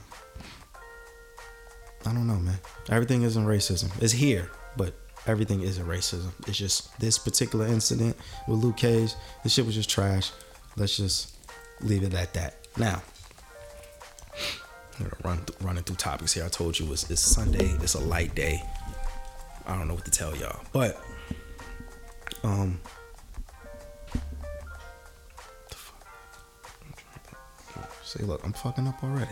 [2.06, 2.60] I don't know, man.
[2.90, 3.90] Everything isn't racism.
[4.02, 4.94] It's here, but
[5.26, 6.32] everything isn't racism.
[6.48, 9.14] It's just this particular incident with Luke Cage.
[9.44, 10.32] This shit was just trash.
[10.76, 11.36] Let's just
[11.82, 12.56] leave it at that.
[12.78, 13.02] Now,
[15.00, 16.44] I'm gonna run running through topics here.
[16.44, 17.66] I told you it's, it's Sunday.
[17.82, 18.62] It's a light day.
[19.66, 21.02] I don't know what to tell y'all, but
[22.44, 22.80] um.
[28.04, 29.32] See, look, I'm fucking up already.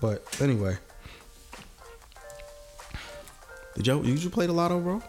[0.00, 0.76] But anyway,
[3.74, 5.02] did you did you play the lotto, bro?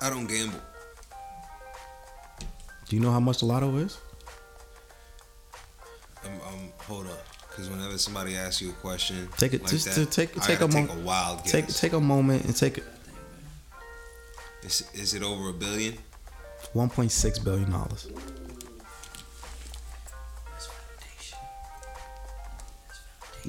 [0.00, 0.60] I don't gamble.
[2.88, 3.98] Do you know how much the lotto is?
[6.24, 9.86] I'm, I'm hold up, because whenever somebody asks you a question, Take it like just
[9.86, 11.02] that, to take take a gotta take moment.
[11.02, 11.52] a wild guess.
[11.52, 12.82] Take take a moment and take
[14.62, 15.94] Is, is it over a billion?
[16.74, 18.08] 1.6 billion dollars.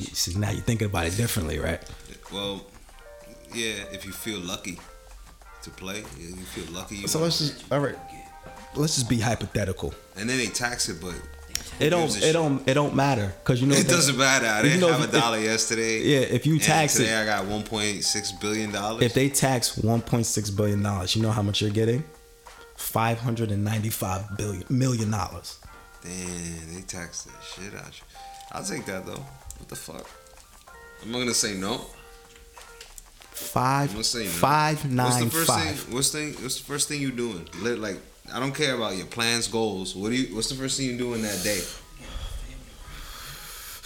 [0.03, 1.81] See now you're thinking about it differently, right?
[2.31, 2.65] Well,
[3.53, 3.83] yeah.
[3.91, 4.79] If you feel lucky
[5.63, 6.97] to play, if you feel lucky.
[6.97, 7.25] You So win.
[7.25, 7.97] let's just all right.
[8.75, 9.93] Let's just be hypothetical.
[10.15, 11.13] and then they tax it, but
[11.79, 12.09] It don't.
[12.09, 12.33] It shit?
[12.33, 12.67] don't.
[12.67, 14.45] It don't matter because you know It they- doesn't matter.
[14.47, 15.99] I you didn't know, have a if- dollar yesterday.
[16.03, 19.03] Yeah, if you and tax today it, I got 1.6 billion dollars.
[19.03, 22.03] if they tax 1.6 billion dollars, you know how much you're getting?
[22.77, 25.59] 595 billion million dollars.
[26.03, 28.03] Damn, they tax that shit out you.
[28.51, 29.23] I'll take that though.
[29.61, 30.09] What the fuck?
[31.03, 31.85] I'm not gonna say no.
[33.31, 34.29] Five I'm gonna say no.
[34.29, 35.79] five What's the first five.
[35.79, 35.93] thing?
[35.93, 36.33] What's thing?
[36.41, 37.47] What's the first thing you doing?
[37.61, 37.97] Like
[38.33, 39.95] I don't care about your plans, goals.
[39.95, 40.35] What do you?
[40.35, 41.61] What's the first thing you do in that day?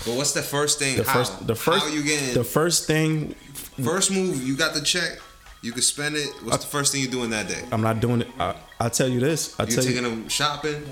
[0.06, 0.96] But what's the first thing?
[0.98, 1.14] The how?
[1.14, 2.34] first, the first, how you getting?
[2.36, 3.36] the first thing.
[3.84, 5.20] first move, you got the check.
[5.62, 6.30] You can spend it.
[6.44, 7.62] What's the first thing you do in that day?
[7.72, 8.28] I'm not doing it.
[8.40, 9.60] I, I'll tell you this.
[9.60, 10.10] I'll You tell taking you.
[10.10, 10.84] them shopping?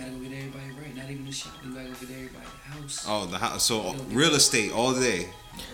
[3.01, 3.05] Everybody house.
[3.07, 3.63] Oh, the house.
[3.63, 5.27] So real estate all day.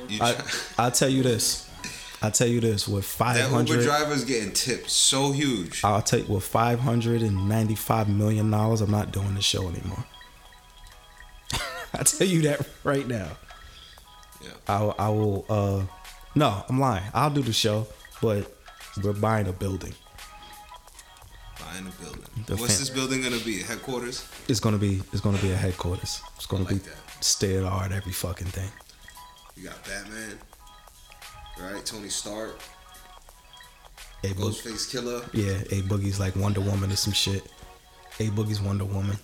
[0.08, 0.36] You I,
[0.77, 1.69] I'll tell you this.
[2.21, 2.88] I'll tell you this.
[2.88, 5.84] With that Uber 500, driver's getting tipped so huge.
[5.86, 8.82] I'll take with 595 million dollars.
[8.82, 10.03] I'm not doing the show anymore.
[11.93, 13.29] I tell you that right now.
[14.41, 14.49] Yeah.
[14.67, 15.45] I, I will.
[15.49, 15.84] uh
[16.36, 17.03] No, I'm lying.
[17.13, 17.88] I'll do the show,
[18.21, 18.51] but
[19.01, 19.93] we're buying a building.
[21.60, 22.23] Buying a building.
[22.47, 23.62] The What's fam- this building gonna be?
[23.62, 24.27] Headquarters?
[24.49, 25.01] It's gonna be.
[25.13, 26.21] It's gonna be a headquarters.
[26.36, 26.97] It's gonna I like be that.
[27.19, 27.91] Of the.
[27.91, 28.69] Every fucking thing.
[29.55, 30.38] You got Batman,
[31.60, 31.86] right?
[31.86, 32.60] Tony Stark,
[34.23, 35.27] A Ghostface Killah.
[35.34, 37.43] yeah, a boogie's like Wonder Woman or some shit.
[38.19, 39.17] A boogie's Wonder Woman.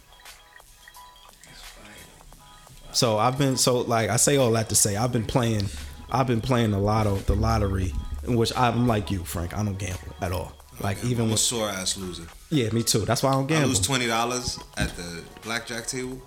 [2.92, 5.68] So I've been so like I say all that to say I've been playing
[6.12, 7.94] I've been playing the lotto the lottery
[8.26, 11.32] in which I'm like you Frank I don't gamble at all like I'm even a
[11.32, 12.24] with sore ass loser.
[12.52, 15.88] yeah me too that's why I don't I gamble lose twenty dollars at the blackjack
[15.88, 16.22] table.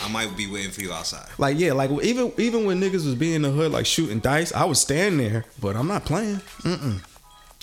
[0.00, 1.28] I might be waiting for you outside.
[1.38, 4.52] like yeah like even even when niggas was being in the hood like shooting dice
[4.52, 7.04] I was standing there but I'm not playing mm-mm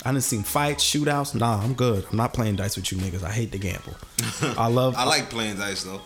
[0.04, 3.24] I done seen fights shootouts nah I'm good I'm not playing dice with you niggas
[3.24, 3.94] I hate to gamble
[4.42, 6.00] I love I like playing dice though.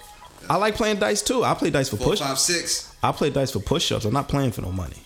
[0.48, 2.94] I like playing dice too I play dice for Four, push five, six.
[3.02, 4.04] I play dice for push-ups.
[4.06, 4.96] I'm not playing for no money.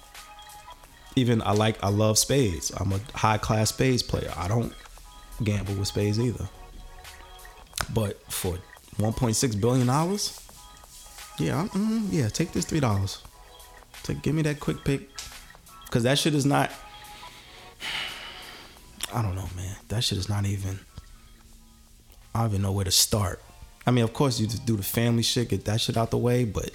[1.16, 2.70] Even I like I love spades.
[2.76, 4.32] I'm a high class spades player.
[4.36, 4.72] I don't
[5.42, 6.48] gamble with spades either.
[7.92, 8.58] But for
[8.98, 10.40] 1.6 billion dollars,
[11.38, 13.22] yeah, mm, yeah, take this three dollars.
[14.02, 15.08] Take give me that quick pick,
[15.90, 16.70] cause that shit is not.
[19.14, 19.76] I don't know, man.
[19.88, 20.78] That shit is not even.
[22.34, 23.40] I don't even know where to start.
[23.86, 26.18] I mean, of course, you just do the family shit, get that shit out the
[26.18, 26.70] way, but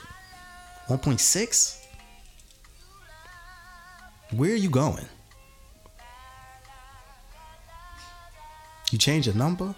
[0.88, 1.80] 1.6?
[4.32, 5.06] Where are you going?
[8.92, 9.76] You change your number?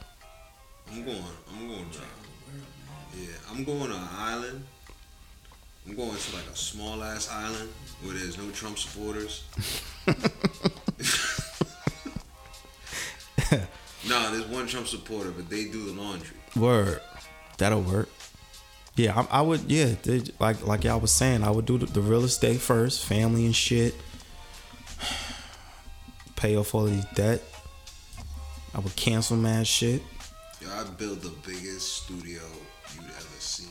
[0.91, 1.23] I'm going.
[1.53, 1.89] I'm going.
[1.89, 1.99] To,
[3.17, 4.63] yeah, I'm going to an island.
[5.87, 7.69] I'm going to like a small ass island
[8.01, 9.43] where there's no Trump supporters.
[14.07, 16.37] no, there's one Trump supporter, but they do the laundry.
[16.55, 17.01] Word.
[17.57, 18.09] That'll work.
[18.95, 19.69] Yeah, I, I would.
[19.71, 23.05] Yeah, they, like like y'all was saying, I would do the, the real estate first,
[23.05, 23.93] family and shit.
[26.35, 27.43] Pay off all of these debt.
[28.73, 30.01] I would cancel mad shit.
[30.61, 32.41] Yo, I built the biggest studio
[32.95, 33.67] you'd ever seen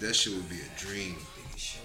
[0.00, 1.16] That shit would be a dream.
[1.46, 1.80] Biggest shows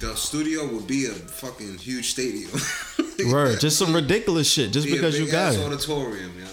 [0.00, 0.12] ever.
[0.12, 2.50] The studio would be a fucking huge stadium.
[3.30, 4.72] Word, just some ridiculous shit.
[4.72, 5.60] Just Be because you got it.
[5.60, 6.46] auditorium, yo.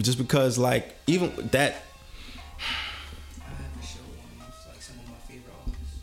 [0.00, 1.82] Just because, like, even that.
[3.40, 5.98] I have a show on like some of my favorite artists.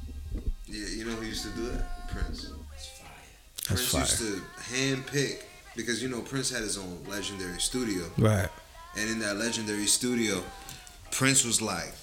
[0.67, 2.09] Yeah, you know who used to do that?
[2.09, 2.51] Prince.
[3.69, 8.03] That's Prince used to hand pick because you know Prince had his own legendary studio,
[8.17, 8.49] Right.
[8.97, 10.43] and in that legendary studio,
[11.11, 11.93] Prince was like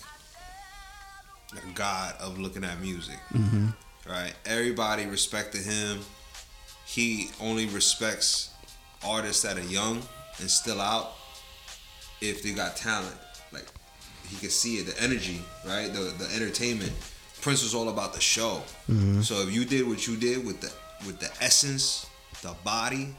[1.75, 3.19] god of looking at music.
[3.33, 3.69] Mm-hmm.
[4.09, 4.35] Right?
[4.45, 6.01] Everybody respected him.
[6.87, 8.51] He only respects
[9.05, 10.03] artists that are young
[10.39, 11.13] and still out
[12.21, 13.17] if they got talent.
[13.53, 13.67] Like
[14.29, 15.93] he could see it, the energy, right?
[15.93, 16.93] The the entertainment.
[17.41, 18.63] Prince was all about the show.
[19.23, 20.73] So if you did what you did with the
[21.07, 22.07] with the essence,
[22.43, 23.15] the body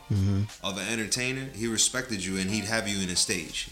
[0.64, 3.70] of an entertainer, he respected you and he'd have you in a stage.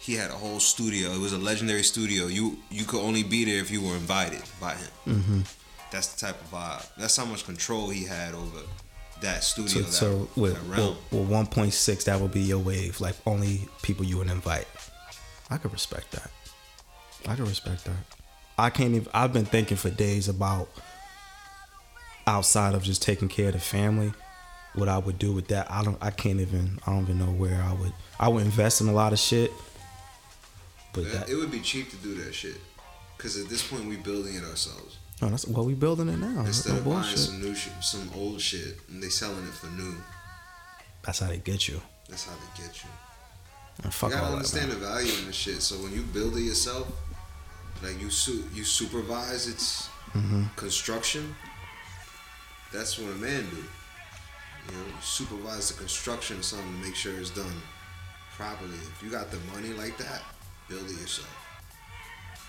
[0.00, 1.10] He had a whole studio.
[1.12, 2.26] It was a legendary studio.
[2.26, 4.90] You you could only be there if you were invited by him.
[5.06, 5.40] Mm-hmm.
[5.92, 6.86] That's the type of vibe.
[6.96, 8.60] That's how much control he had over
[9.20, 9.82] that So, studio.
[9.86, 10.96] that, so with, that realm.
[11.10, 13.00] with, with 1.6, that would be your wave.
[13.00, 14.66] Like, only people you would invite.
[15.50, 16.30] I could respect that.
[17.28, 17.96] I could respect that.
[18.56, 19.08] I can't even.
[19.12, 20.68] I've been thinking for days about
[22.26, 24.12] outside of just taking care of the family,
[24.74, 25.70] what I would do with that.
[25.70, 25.98] I don't.
[26.00, 26.78] I can't even.
[26.86, 27.92] I don't even know where I would.
[28.18, 29.50] I would invest in a lot of shit.
[30.92, 31.28] But It- that.
[31.28, 32.60] it would be cheap to do that shit.
[33.18, 34.96] Cause at this point we building it ourselves.
[35.20, 36.44] No, that's well, we building it now.
[36.46, 39.66] Instead no of buying some new shit, some old shit, and they selling it for
[39.66, 39.94] new.
[41.02, 41.82] That's how they get you.
[42.08, 42.88] That's how they get you.
[43.84, 44.80] And fuck you gotta that, understand man.
[44.80, 45.60] the value in the shit.
[45.62, 46.88] So when you build it yourself,
[47.82, 50.44] like you su- you supervise its Mm-hmm.
[50.56, 51.36] construction.
[52.72, 53.56] That's what a man do.
[53.56, 57.62] You know, supervise the construction of something to make sure it's done
[58.36, 58.74] properly.
[58.96, 60.22] If you got the money like that,
[60.70, 61.28] build it yourself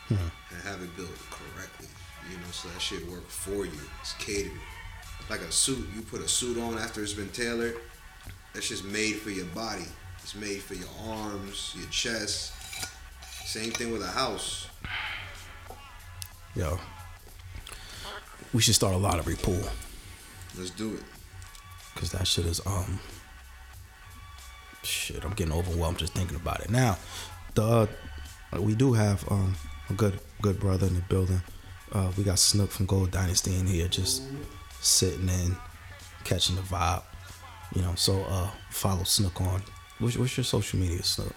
[0.07, 0.15] Hmm.
[0.51, 1.87] and have it built correctly.
[2.29, 3.81] You know, so that shit work for you.
[4.01, 4.51] It's catered.
[5.29, 7.77] Like a suit, you put a suit on after it's been tailored.
[8.53, 9.85] That's just made for your body.
[10.21, 12.53] It's made for your arms, your chest.
[13.45, 14.67] Same thing with a house.
[16.55, 16.79] Yo,
[18.53, 19.63] we should start a lottery pool
[20.57, 21.03] Let's do it.
[21.93, 22.99] because that shit is um.
[24.83, 26.69] Shit, I'm getting overwhelmed just thinking about it.
[26.69, 26.97] Now,
[27.53, 27.87] the
[28.59, 29.55] we do have um
[29.89, 31.41] a good good brother in the building.
[31.91, 34.23] Uh, we got Snook from Gold Dynasty in here, just
[34.79, 35.55] sitting in,
[36.23, 37.03] catching the vibe.
[37.75, 39.61] You know, so uh, follow Snook on.
[39.99, 41.33] What's, what's your social media, Snook?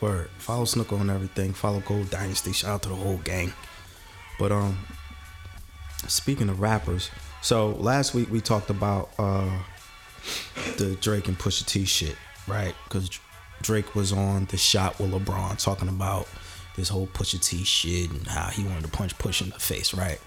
[0.00, 0.30] Word.
[0.38, 1.52] Follow Snook on everything.
[1.52, 2.52] Follow Gold Dynasty.
[2.52, 3.52] Shout out to the whole gang.
[4.38, 4.78] But um,
[6.08, 7.10] speaking of rappers,
[7.42, 9.50] so last week we talked about uh
[10.76, 12.16] the Drake and Pusha T shit,
[12.46, 12.74] right?
[12.84, 13.10] Because
[13.62, 16.28] Drake was on the Shop with LeBron talking about
[16.76, 19.94] this whole Pusha T shit and how he wanted to punch Push in the face,
[19.94, 20.20] right?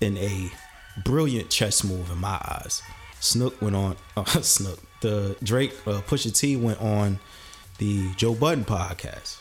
[0.00, 0.50] In a
[1.04, 2.82] brilliant chess move in my eyes,
[3.20, 3.96] Snook went on.
[4.16, 7.18] Uh, Snook, the Drake uh, Pusha T went on
[7.78, 9.38] the Joe Budden podcast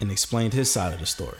[0.00, 1.38] and explained his side of the story.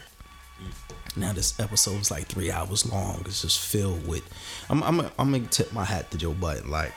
[1.17, 3.23] Now this episode was like three hours long.
[3.27, 4.23] It's just filled with.
[4.69, 6.71] I'm I'm I'm gonna tip my hat to Joe Budden.
[6.71, 6.93] Like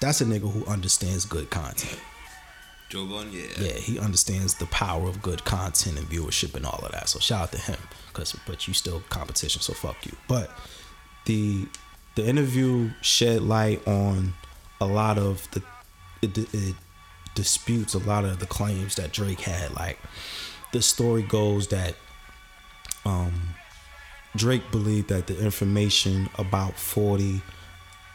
[0.00, 1.98] that's a nigga who understands good content.
[2.88, 3.46] Joe Budden, yeah.
[3.58, 7.08] Yeah, he understands the power of good content and viewership and all of that.
[7.08, 7.78] So shout out to him.
[8.12, 10.12] Cause but you still competition, so fuck you.
[10.28, 10.50] But
[11.24, 11.66] the
[12.16, 14.34] the interview shed light on
[14.80, 15.62] a lot of the
[16.20, 16.74] it, it
[17.34, 19.74] disputes a lot of the claims that Drake had.
[19.74, 19.98] Like
[20.72, 21.94] the story goes that
[23.04, 23.54] um
[24.34, 27.42] Drake believed that the information about 40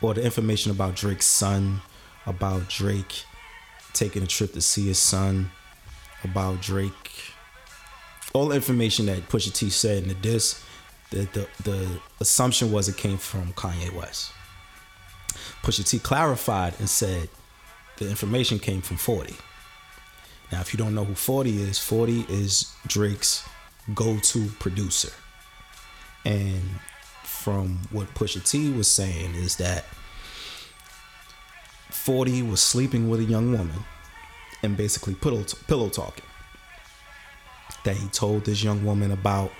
[0.02, 1.82] or the information about Drake's son,
[2.26, 3.23] about Drake
[3.93, 5.52] taking a trip to see his son,
[6.23, 7.34] about Drake,
[8.34, 10.63] all the information that Pusha T said in the diss,
[11.12, 14.32] the, the, the assumption was it came from Kanye West.
[15.63, 17.30] Pusha T clarified and said
[17.97, 19.36] the information came from 40.
[20.52, 23.47] Now, if you don't know who 40 is, 40 is Drake's
[23.93, 25.12] go to producer.
[26.26, 26.62] And
[27.23, 29.86] from what Pusha T was saying is that
[31.89, 33.84] 40 was sleeping with a young woman
[34.63, 36.26] and basically pillow, pillow talking.
[37.84, 39.52] That he told this young woman about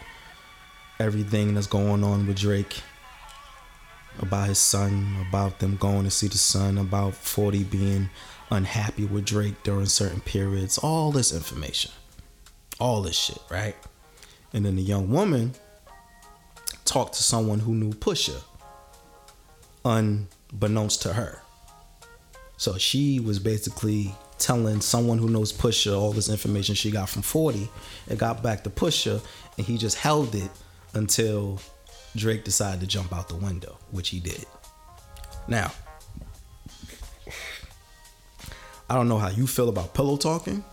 [1.00, 2.82] everything that's going on with Drake,
[4.20, 8.10] about his son, about them going to see the son, about 40 being
[8.50, 11.92] unhappy with Drake during certain periods, all this information.
[12.80, 13.76] All this shit, right?
[14.54, 15.54] And then the young woman
[16.86, 18.42] talked to someone who knew Pusha,
[19.84, 21.42] unbeknownst to her.
[22.58, 27.22] So she was basically telling someone who knows Pusha all this information she got from
[27.22, 27.70] 40
[28.10, 29.22] and got back to Pusha,
[29.58, 30.50] and he just held it
[30.94, 31.60] until
[32.16, 34.46] Drake decided to jump out the window, which he did.
[35.48, 35.72] Now,
[38.90, 40.64] I don't know how you feel about pillow talking.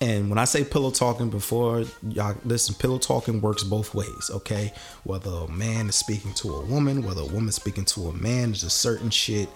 [0.00, 4.72] And when I say pillow talking before, y'all listen, pillow talking works both ways, okay?
[5.04, 8.50] Whether a man is speaking to a woman, whether a woman speaking to a man,
[8.50, 9.48] there's a certain shit.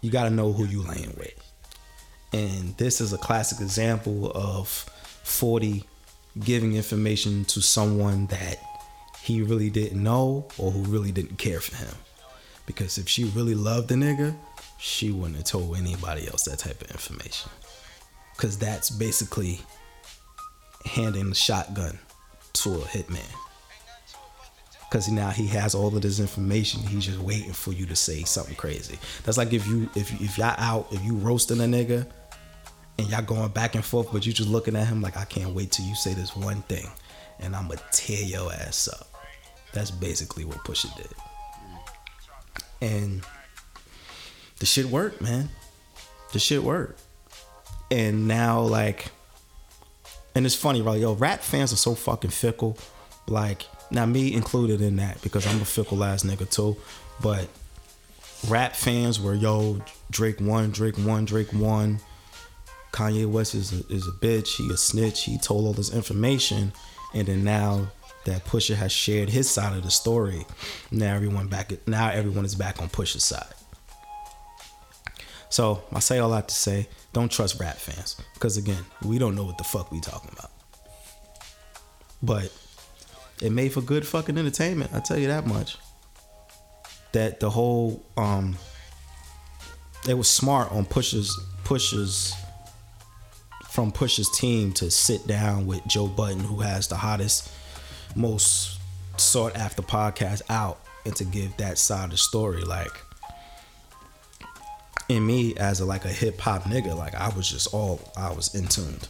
[0.00, 1.34] You gotta know who you laying with.
[2.32, 5.84] And this is a classic example of 40
[6.40, 8.56] giving information to someone that
[9.22, 11.94] he really didn't know or who really didn't care for him.
[12.66, 14.34] Because if she really loved the nigga,
[14.78, 17.50] she wouldn't have told anybody else that type of information.
[18.36, 19.60] Because that's basically
[20.84, 21.98] handing the shotgun
[22.54, 23.24] to a hitman.
[24.88, 28.22] Because now he has all of this information, he's just waiting for you to say
[28.22, 28.98] something crazy.
[29.24, 32.06] That's like if you if if y'all out, if you roasting a nigga,
[32.98, 35.52] and y'all going back and forth, but you just looking at him like I can't
[35.54, 36.86] wait till you say this one thing,
[37.40, 39.08] and I'ma tear your ass up.
[39.72, 41.12] That's basically what Pusha did,
[42.80, 43.24] and
[44.60, 45.48] the shit worked, man.
[46.32, 47.02] The shit worked,
[47.94, 49.12] and now like,
[50.34, 51.00] and it's funny, right?
[51.00, 52.76] Yo, rap fans are so fucking fickle.
[53.28, 56.76] Like, now me included in that because I'm a fickle ass nigga too,
[57.22, 57.48] but
[58.48, 59.80] rap fans were yo
[60.10, 62.00] Drake won, Drake won, Drake won.
[62.92, 64.56] Kanye West is a, is a bitch.
[64.56, 65.22] He a snitch.
[65.22, 66.72] He told all this information,
[67.12, 67.92] and then now
[68.24, 70.44] that Pusha has shared his side of the story.
[70.90, 73.54] Now everyone back now everyone is back on Pusha's side.
[75.54, 79.36] So I say all that to say, don't trust rap fans because again, we don't
[79.36, 80.50] know what the fuck we talking about.
[82.20, 82.52] But
[83.40, 84.90] it made for good fucking entertainment.
[84.92, 85.78] I tell you that much.
[87.12, 88.56] That the whole um,
[90.08, 92.34] it was smart on Pusha's Pusha's
[93.70, 97.48] from Pusha's team to sit down with Joe Budden, who has the hottest,
[98.16, 98.80] most
[99.18, 102.62] sought after podcast out, and to give that side of the story.
[102.62, 102.90] Like,
[105.14, 108.32] in me as a like a hip hop nigga, like I was just all I
[108.32, 109.08] was in tuned.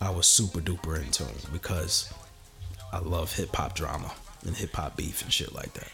[0.00, 2.12] I was super duper in tune because
[2.92, 4.12] I love hip hop drama
[4.46, 5.90] and hip hop beef and shit like that.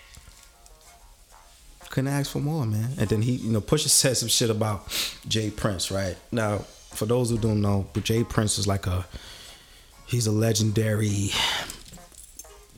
[1.90, 2.90] Couldn't ask for more, man.
[2.98, 4.88] And then he, you know, Pusha said some shit about
[5.28, 5.50] J.
[5.50, 6.16] Prince, right?
[6.32, 6.58] Now,
[6.90, 8.24] for those who don't know, J.
[8.24, 9.06] Prince is like a
[10.06, 11.30] he's a legendary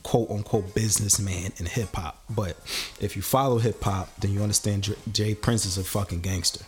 [0.07, 2.23] quote unquote businessman in hip hop.
[2.29, 2.55] But
[3.01, 6.65] if you follow hip hop, then you understand J- Jay Prince is a fucking gangster,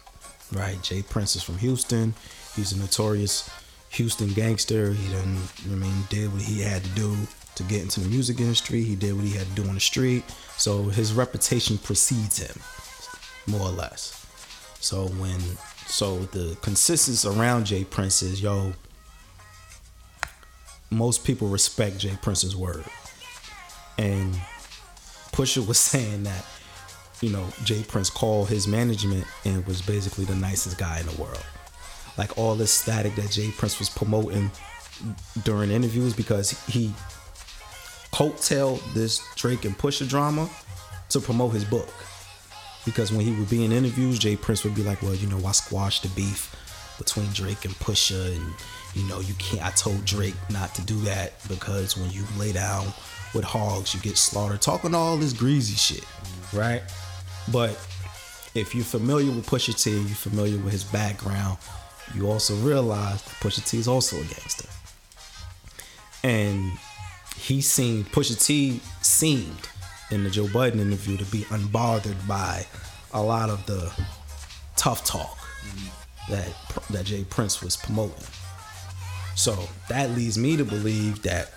[0.52, 0.78] right?
[0.84, 1.04] J.
[1.04, 2.16] Prince is from Houston.
[2.58, 3.50] He's a notorious
[3.92, 4.92] Houston gangster.
[4.92, 7.16] He done, I mean, did what he had to do
[7.56, 8.84] to get into the music industry.
[8.84, 10.26] He did what he had to do on the street.
[10.58, 12.62] So his reputation precedes him,
[13.48, 14.22] more or less.
[14.82, 15.40] So when
[15.88, 17.86] so the consensus around J.
[17.86, 18.74] Prince is yo,
[20.92, 22.18] most people respect J.
[22.22, 22.84] Prince's word.
[24.00, 24.34] And
[25.34, 26.46] Pusha was saying that,
[27.22, 27.84] you know, J.
[27.84, 31.46] Prince called his management and was basically the nicest guy in the world.
[32.18, 33.52] Like all this static that J.
[33.52, 34.50] Prince was promoting
[35.44, 36.94] during interviews because he
[38.12, 40.50] coattail this Drake and Pusha drama
[41.10, 41.94] to promote his book.
[42.86, 44.36] Because when he would be in interviews, J.
[44.38, 46.56] Prince would be like, "Well, you know, I squashed the beef
[46.98, 48.54] between Drake and Pusha, and
[48.96, 49.66] you know, you can't.
[49.66, 52.88] I told Drake not to do that because when you lay down
[53.34, 56.06] with hogs, you get slaughtered." Talking all this greasy shit,
[56.54, 56.82] right?
[57.52, 57.72] But
[58.56, 61.58] if you're familiar with Pusha T, you're familiar with his background,
[62.16, 64.70] you also realize that Pusha T is also a gangster,
[66.24, 66.78] and
[67.36, 69.70] he seemed Pusha T seemed
[70.12, 72.66] in the Joe Budden interview to be unbothered by
[73.14, 73.92] a lot of the
[74.76, 75.38] tough talk
[76.30, 76.48] that
[76.90, 77.24] that J.
[77.24, 78.26] Prince was promoting.
[79.36, 81.52] So that leads me to believe that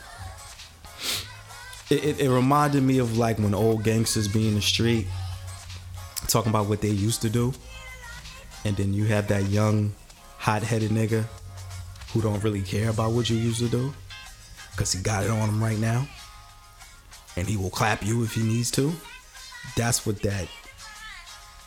[1.90, 5.06] it, it, it reminded me of like when old gangsters be in the street
[6.28, 7.52] talking about what they used to do,
[8.64, 9.92] and then you have that young,
[10.38, 11.24] hot-headed nigga
[12.12, 13.92] who don't really care about what you used to do
[14.70, 16.06] because he got it on him right now
[17.36, 18.92] and he will clap you if he needs to.
[19.76, 20.48] That's what that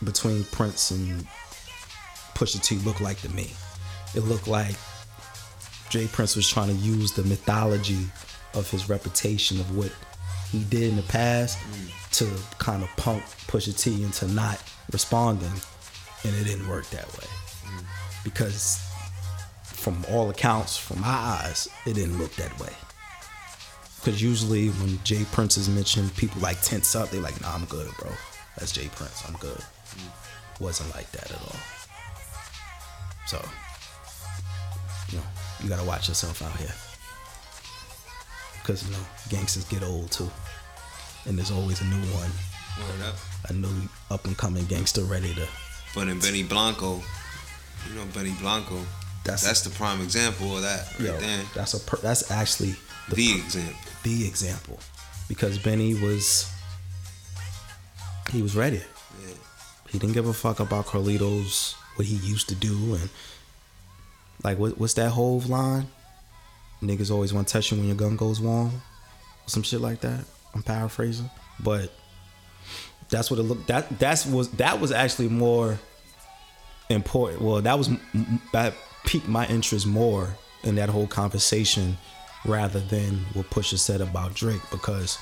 [0.04, 1.26] between Prince and
[2.36, 3.52] Pusha T looked like to me.
[4.14, 4.76] It looked like
[5.90, 6.08] J.
[6.08, 8.08] Prince was trying to use the mythology
[8.56, 9.92] of his reputation of what
[10.52, 12.12] he did in the past mm.
[12.12, 15.52] to kind of punk Pusha T into not responding,
[16.24, 17.28] and it didn't work that way
[17.66, 17.84] mm.
[18.24, 18.82] because
[19.64, 22.74] from all accounts, from my eyes, it didn't look that way.
[24.00, 25.26] Because usually when J.
[25.32, 27.10] Prince is mentioned, people like tense up.
[27.10, 28.12] They're like, nah, I'm good, bro.
[28.58, 28.88] That's J.
[28.96, 29.24] Prince.
[29.28, 29.58] I'm good.
[29.58, 30.62] Mm.
[30.62, 31.56] Wasn't like that at all.
[33.28, 33.44] So,
[35.10, 35.24] you know,
[35.62, 36.74] you gotta watch yourself out here.
[38.66, 40.28] Because, you know, gangsters get old too.
[41.28, 42.32] And there's always a new one,
[42.80, 43.16] Word up.
[43.50, 45.48] a new up and coming gangster ready to.
[45.94, 46.96] But in Benny Blanco,
[47.88, 48.80] you know Benny Blanco.
[49.24, 51.42] That's- That's the prime example of that right Yo, there.
[51.56, 52.76] that's a per, that's actually
[53.10, 53.74] the, The example.
[54.04, 54.80] the example
[55.28, 56.52] because Benny was
[58.32, 58.82] he was ready.
[59.22, 59.34] Yeah.
[59.90, 63.10] He didn't give a fuck about Carlitos, what he used to do, and
[64.44, 65.88] like what, what's that whole line?
[66.82, 68.82] Niggas always want to touch you when your gun goes warm,
[69.46, 70.26] some shit like that.
[70.54, 71.92] I'm paraphrasing, but
[73.10, 73.68] that's what it looked.
[73.68, 75.80] That that's was that was actually more
[76.90, 77.42] important.
[77.42, 77.90] Well, that was
[78.54, 78.74] that
[79.06, 81.98] piqued my interest more in that whole conversation
[82.46, 85.18] rather than what Pusha said about Drake because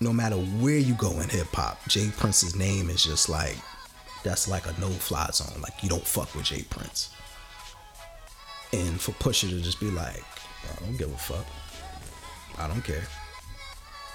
[0.00, 2.10] no matter where you go in hip hop, J.
[2.16, 3.56] Prince's name is just like
[4.22, 5.60] that's like a no fly zone.
[5.60, 6.62] Like you don't fuck with J.
[6.62, 7.10] Prince.
[8.72, 10.22] And for Pusha to just be like,
[10.64, 11.46] I don't give a fuck.
[12.58, 13.02] I don't care.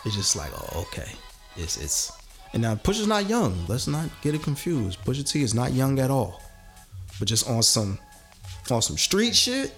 [0.05, 1.11] It's just like, oh, okay.
[1.57, 2.11] It's it's
[2.53, 3.65] and now Pusha's not young.
[3.67, 5.03] Let's not get it confused.
[5.03, 6.41] Pusha T is not young at all.
[7.19, 7.99] But just on some
[8.71, 9.73] on some street shit,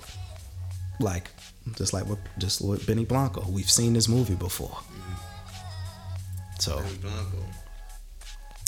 [1.00, 1.30] like
[1.76, 3.44] just like what just with Benny Blanco.
[3.50, 4.78] We've seen this movie before.
[6.60, 7.44] So Benny Blanco.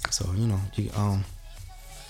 [0.09, 1.23] so you know, you um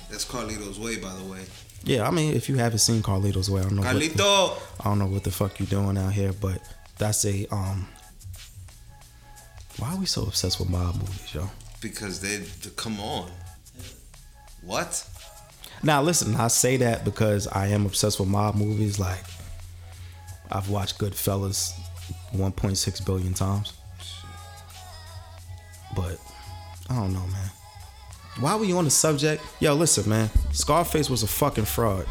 [0.09, 1.41] That's Carlito's way, by the way.
[1.83, 4.61] Yeah, I mean if you haven't seen Carlito's Way, I don't know what the, Carlito.
[4.79, 6.61] I don't know what the fuck you're doing out here, but
[6.99, 7.87] That's a um.
[9.77, 11.49] Why are we so obsessed with mob movies, yo?
[11.79, 12.43] Because they,
[12.75, 13.31] come on.
[14.61, 15.07] What?
[15.81, 18.99] Now listen, I say that because I am obsessed with mob movies.
[18.99, 19.23] Like
[20.51, 21.71] I've watched Goodfellas
[22.33, 23.71] 1.6 billion times,
[25.95, 26.19] but
[26.89, 27.49] I don't know, man.
[28.39, 29.43] Why were you on the subject?
[29.59, 30.29] Yo, listen, man.
[30.51, 32.05] Scarface was a fucking fraud.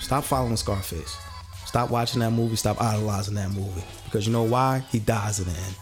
[0.00, 1.16] Stop following Scarface.
[1.66, 2.56] Stop watching that movie.
[2.56, 3.84] Stop idolizing that movie.
[4.04, 4.82] Because you know why?
[4.90, 5.74] He dies in the end.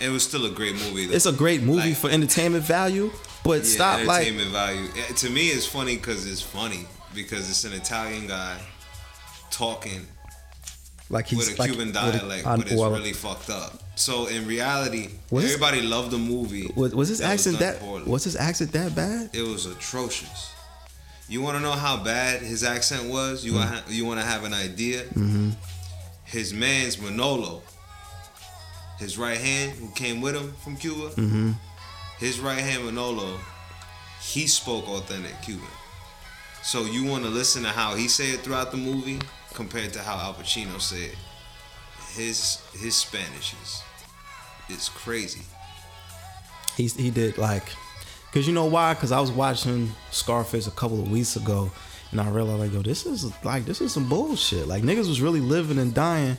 [0.00, 1.06] It was still a great movie.
[1.06, 1.14] Though.
[1.14, 3.12] It's a great movie Like- for entertainment value,
[3.44, 4.88] but Yeah, stop like entertainment value.
[4.96, 8.58] Eh, To me, it's funny because it's funny because it's an Italian guy
[9.52, 10.08] talking
[11.12, 13.78] like he's with a like Cuban a- dialect, on- but it's well, really fucked up.
[13.94, 16.68] So in reality, Was everybody loved the movie.
[16.74, 18.10] was, was his was accent done that poorly.
[18.10, 19.30] was his accent that bad?
[19.32, 20.50] It was atrocious.
[21.28, 23.42] You want to know how bad his accent was?
[23.42, 23.46] Mm.
[23.46, 25.04] You want you want to have an idea?
[25.04, 25.50] Mm-hmm.
[26.24, 27.62] His man's Manolo,
[28.98, 31.10] his right hand who came with him from Cuba.
[31.10, 31.52] Mm-hmm.
[32.18, 33.38] His right hand Manolo,
[34.20, 35.66] he spoke authentic Cuban.
[36.62, 39.18] So you want to listen to how he said it throughout the movie
[39.54, 41.16] compared to how Al Pacino said.
[42.14, 43.82] His his Spanish is
[44.68, 45.42] is crazy.
[46.76, 47.64] He he did like,
[48.32, 48.94] cause you know why?
[48.94, 51.70] Cause I was watching Scarface a couple of weeks ago,
[52.10, 54.66] and I realized like, yo, this is like this is some bullshit.
[54.68, 56.36] Like niggas was really living and dying.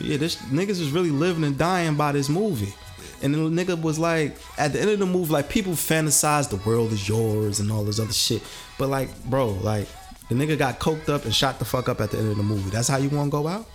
[0.00, 2.74] Yeah, this niggas was really living and dying by this movie.
[3.22, 6.56] And the nigga was like, at the end of the movie, like people fantasize the
[6.68, 8.42] world is yours and all this other shit.
[8.78, 9.86] But like, bro, like
[10.32, 12.42] the nigga got coked up and shot the fuck up at the end of the
[12.42, 12.70] movie.
[12.70, 13.66] That's how you want to go out?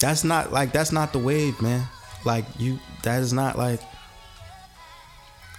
[0.00, 1.82] That's not like that's not the wave, man.
[2.24, 3.80] Like you, that is not like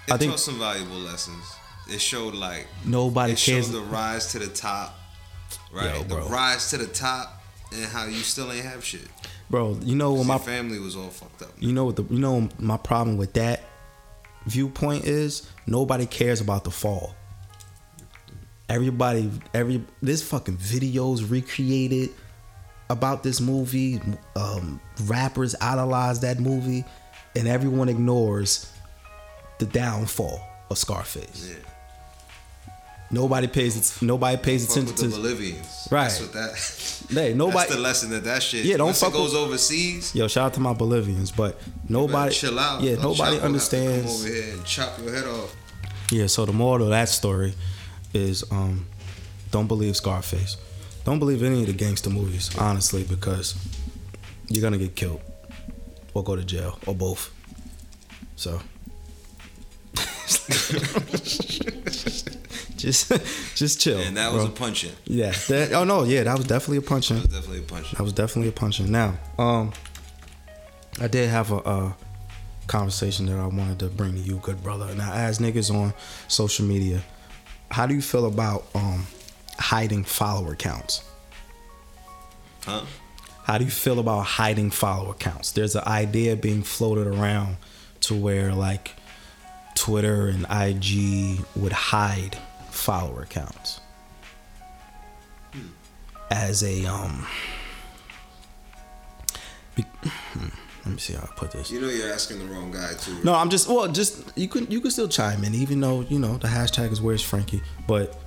[0.08, 1.44] It I think- taught some valuable lessons.
[1.90, 3.72] It showed like nobody it showed cares.
[3.72, 4.94] the rise to the top,
[5.72, 5.96] right?
[5.96, 6.28] Yo, the bro.
[6.28, 7.42] rise to the top,
[7.74, 9.08] and how you still ain't have shit.
[9.50, 11.52] Bro, you know what My my family was all fucked up.
[11.60, 13.62] you know what the you know my problem with that
[14.46, 17.16] viewpoint is nobody cares about the fall.
[18.70, 22.10] Everybody every this fucking videos recreated
[22.90, 24.02] about this movie.
[24.36, 26.84] Um, rappers idolize that movie,
[27.36, 28.72] and everyone ignores
[29.60, 31.50] the downfall of Scarface.
[31.50, 31.56] Yeah.
[33.10, 35.88] Nobody pays nobody pays Fuck attention with the Bolivians.
[35.90, 36.04] Right.
[36.10, 36.84] That's what that.
[37.10, 38.66] Hey, nobody- That's the lesson that that shit.
[38.66, 40.14] Yeah, don't fuck goes with- overseas.
[40.14, 41.58] Yo, shout out to my Bolivians, but
[41.88, 42.82] nobody, chill out.
[42.82, 44.26] yeah, nobody chop will have to understands.
[44.26, 45.56] Over here and chop your head off.
[46.12, 47.54] Yeah, so the moral of that story
[48.14, 48.88] is um,
[49.52, 50.58] don't believe Scarface.
[51.06, 53.56] Don't believe any of the gangster movies, honestly, because
[54.50, 55.22] you're gonna get killed
[56.14, 57.34] or go to jail or both.
[58.36, 58.62] So
[62.78, 63.12] just
[63.56, 64.00] just chill.
[64.00, 64.52] And that was bro.
[64.52, 64.92] a punching.
[65.06, 65.32] yeah.
[65.48, 67.18] That, oh no, yeah, that was definitely a punching.
[67.18, 67.98] That was definitely a punching.
[67.98, 68.92] That was definitely a punching.
[68.92, 69.72] Now, um,
[71.00, 71.94] I did have a, uh
[72.68, 74.94] conversation that I wanted to bring to you, good brother.
[74.94, 75.94] Now, as niggas on
[76.28, 77.02] social media,
[77.72, 79.06] how do you feel about um
[79.60, 81.04] hiding follower counts?
[82.64, 82.86] Huh?
[83.44, 85.52] How do you feel about hiding follower counts?
[85.52, 87.58] There's an idea being floated around
[88.02, 88.94] to where like
[89.76, 92.38] Twitter and IG would hide
[92.72, 93.80] follower counts
[96.30, 97.26] as a um.
[99.76, 100.48] Be, hmm,
[100.88, 101.70] let me see how I put this.
[101.70, 103.22] You know you're asking the wrong guy too.
[103.24, 106.18] No, I'm just well, just you can you can still chime in, even though you
[106.18, 108.20] know the hashtag is where's Frankie, but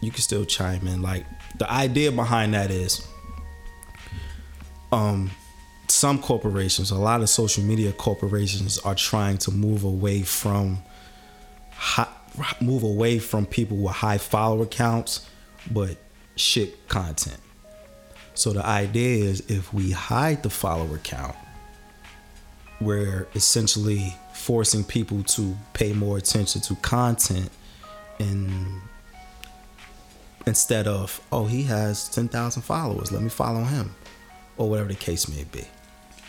[0.00, 1.02] you can still chime in.
[1.02, 1.26] Like
[1.58, 3.06] the idea behind that is,
[4.92, 5.30] um,
[5.88, 10.78] some corporations, a lot of social media corporations are trying to move away from,
[11.72, 12.06] hi,
[12.60, 15.28] move away from people with high follower counts,
[15.72, 15.96] but
[16.36, 17.40] shit content.
[18.36, 21.36] So the idea is if we hide the follower count
[22.80, 27.50] we're essentially forcing people to pay more attention to content
[28.18, 28.80] and
[30.46, 33.94] instead of oh he has 10,000 followers let me follow him
[34.58, 35.64] or whatever the case may be.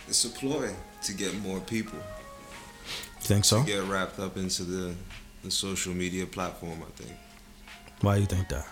[0.08, 0.70] It's a ploy
[1.04, 2.00] to get more people.
[2.00, 3.64] You think so?
[3.64, 4.96] Get wrapped up into the
[5.44, 6.82] the social media platform.
[6.82, 7.18] I think.
[8.02, 8.68] Why do you think that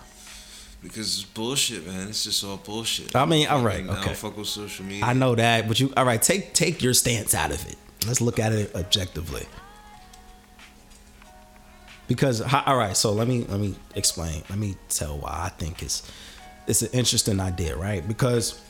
[0.82, 2.08] because it's bullshit, man.
[2.08, 3.14] It's just all bullshit.
[3.16, 4.04] I mean, all right, I okay.
[4.06, 5.04] don't fuck with social media.
[5.04, 8.20] I know that but you all right take take your stance out of it let's
[8.20, 9.46] look at it objectively
[12.08, 15.82] because all right so let me let me explain let me tell why i think
[15.82, 16.10] it's
[16.66, 18.60] it's an interesting idea right because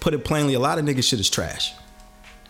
[0.00, 1.72] put it plainly a lot of niggas shit is trash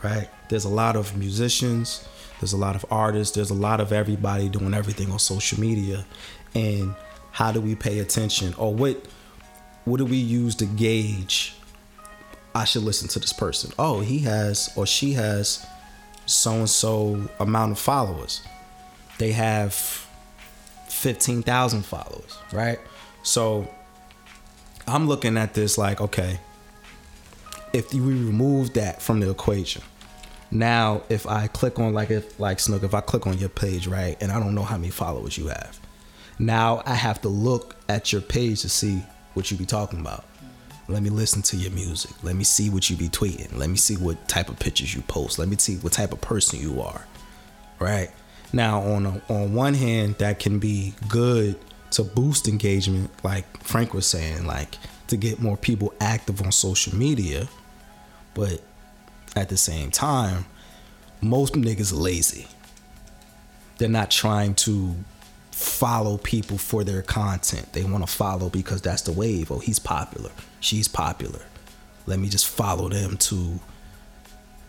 [0.03, 2.07] right there's a lot of musicians
[2.41, 6.07] there's a lot of artists there's a lot of everybody doing everything on social media
[6.55, 6.95] and
[7.33, 9.05] how do we pay attention or what
[9.85, 11.55] what do we use to gauge
[12.55, 13.73] I should listen to this person?
[13.79, 15.65] Oh, he has or she has
[16.27, 18.43] so and so amount of followers.
[19.19, 19.75] They have
[20.89, 22.79] 15,000 followers, right?
[23.23, 23.69] So
[24.87, 26.41] I'm looking at this like, okay,
[27.73, 29.83] if we remove that from the equation,
[30.51, 33.87] now if I click on like if like Snook, if I click on your page,
[33.87, 35.80] right, and I don't know how many followers you have,
[36.41, 39.03] now I have to look at your page to see
[39.35, 40.25] what you be talking about.
[40.89, 42.11] Let me listen to your music.
[42.23, 43.57] Let me see what you be tweeting.
[43.57, 45.39] Let me see what type of pictures you post.
[45.39, 47.07] Let me see what type of person you are.
[47.79, 48.11] Right?
[48.53, 51.57] Now on a, on one hand that can be good
[51.93, 54.79] to boost engagement like Frank was saying like
[55.09, 57.49] to get more people active on social media,
[58.35, 58.63] but
[59.37, 60.47] at the same time
[61.21, 62.49] most niggas lazy.
[63.79, 64.95] They're not trying to
[65.61, 67.71] follow people for their content.
[67.75, 69.53] They want to follow because that's the wave.
[69.53, 70.31] Oh, he's popular.
[70.59, 71.43] She's popular.
[72.07, 73.61] Let me just follow them to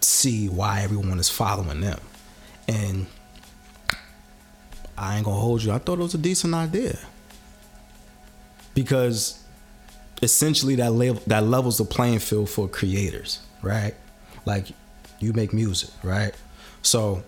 [0.01, 1.99] see why everyone is following them.
[2.67, 3.07] And
[4.97, 5.71] I ain't gonna hold you.
[5.71, 6.99] I thought it was a decent idea
[8.73, 9.41] because
[10.21, 13.95] essentially that level that levels the playing field for creators, right?
[14.45, 14.67] Like
[15.19, 16.35] you make music, right?
[16.81, 17.23] So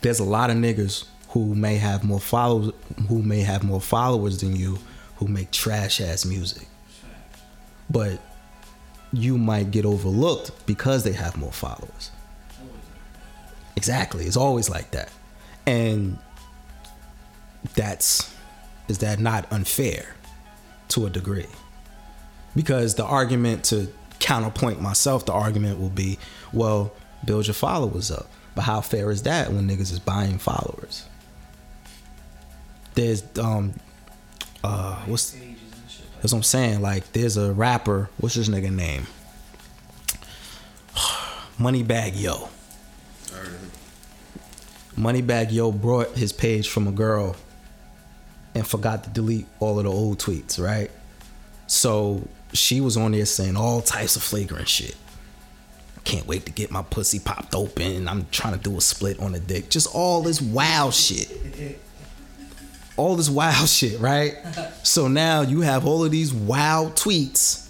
[0.00, 1.04] there's a lot of niggas
[1.44, 2.72] who may have more followers
[3.08, 4.78] who may have more followers than you
[5.16, 6.68] who make trash ass music.
[7.90, 8.20] But
[9.12, 12.10] you might get overlooked because they have more followers.
[13.76, 14.24] Exactly.
[14.26, 15.10] It's always like that.
[15.66, 16.18] And
[17.74, 18.34] that's
[18.88, 20.14] is that not unfair
[20.88, 21.46] to a degree?
[22.56, 26.18] Because the argument to counterpoint myself, the argument will be,
[26.52, 26.92] well,
[27.24, 28.28] build your followers up.
[28.54, 31.07] But how fair is that when niggas is buying followers?
[32.98, 33.74] There's um
[34.64, 36.82] uh what's that's what I'm saying.
[36.82, 39.06] Like there's a rapper, what's his nigga name?
[41.60, 42.48] Moneybagg Yo.
[44.96, 47.36] Moneybagg Yo brought his page from a girl
[48.56, 50.90] and forgot to delete all of the old tweets, right?
[51.68, 54.96] So she was on there saying all types of flagrant shit.
[56.02, 58.08] Can't wait to get my pussy popped open.
[58.08, 59.70] I'm trying to do a split on the dick.
[59.70, 61.78] Just all this wild shit.
[62.98, 64.36] All this wild shit, right?
[64.82, 67.68] So now you have all of these wild tweets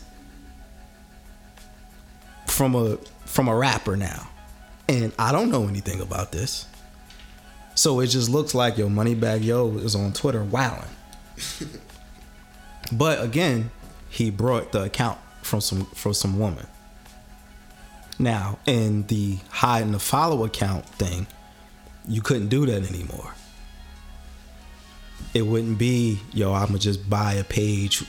[2.46, 4.28] from a from a rapper now.
[4.88, 6.66] And I don't know anything about this.
[7.74, 10.82] So it just looks like your Moneybagg Yo is on Twitter wowing.
[12.92, 13.70] but again,
[14.08, 16.66] he brought the account from some from some woman.
[18.18, 21.28] Now, in the hide and the follow account thing,
[22.08, 23.34] you couldn't do that anymore.
[25.34, 28.04] It wouldn't be, yo, I'm gonna just buy a page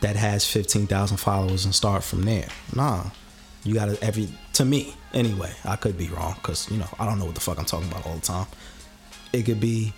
[0.00, 2.48] that has 15,000 followers and start from there.
[2.74, 3.04] Nah.
[3.64, 5.52] You gotta every to me anyway.
[5.64, 7.88] I could be wrong because you know I don't know what the fuck I'm talking
[7.88, 8.46] about all the time.
[9.32, 9.92] It could be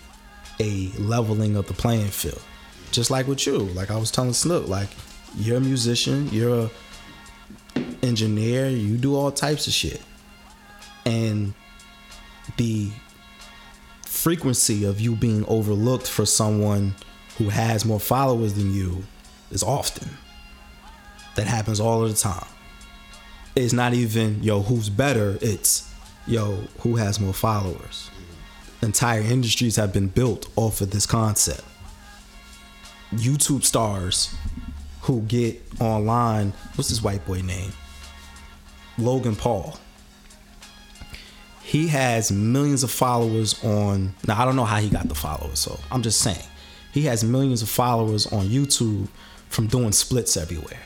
[0.59, 2.41] a leveling of the playing field,
[2.91, 3.59] just like with you.
[3.59, 4.89] Like I was telling Snook, like
[5.37, 6.69] you're a musician, you're
[7.75, 10.01] a engineer, you do all types of shit,
[11.05, 11.53] and
[12.57, 12.91] the
[14.11, 16.93] frequency of you being overlooked for someone
[17.37, 19.03] who has more followers than you
[19.51, 20.09] is often.
[21.35, 22.45] That happens all the time.
[23.55, 25.89] It's not even yo who's better it's
[26.27, 28.11] yo who has more followers.
[28.81, 31.63] Entire industries have been built off of this concept.
[33.13, 34.35] Youtube stars
[35.03, 37.71] who get online what's this white boy name?
[38.97, 39.79] Logan paul
[41.71, 45.57] he has millions of followers on now i don't know how he got the followers
[45.59, 46.43] so i'm just saying
[46.91, 49.07] he has millions of followers on youtube
[49.47, 50.79] from doing splits everywhere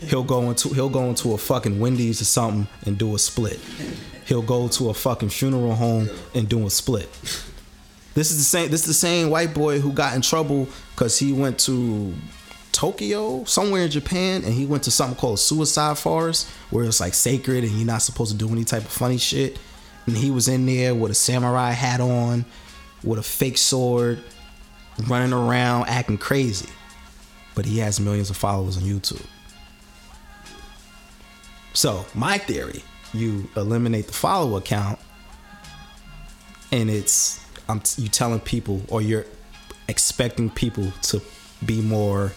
[0.00, 3.58] He'll go into he'll go into a fucking Wendy's or something and do a split.
[4.26, 7.08] He'll go to a fucking funeral home and do a split.
[8.14, 8.70] This is the same.
[8.70, 12.14] This is the same white boy who got in trouble because he went to
[12.78, 17.12] Tokyo, somewhere in Japan, and he went to something called suicide forest where it's like
[17.12, 19.58] sacred and you're not supposed to do any type of funny shit.
[20.06, 22.44] And he was in there with a samurai hat on,
[23.02, 24.22] with a fake sword,
[25.08, 26.68] running around acting crazy.
[27.56, 29.26] But he has millions of followers on YouTube.
[31.72, 35.00] So my theory, you eliminate the follower account,
[36.70, 39.26] and it's I'm you telling people or you're
[39.88, 41.20] expecting people to
[41.66, 42.30] be more.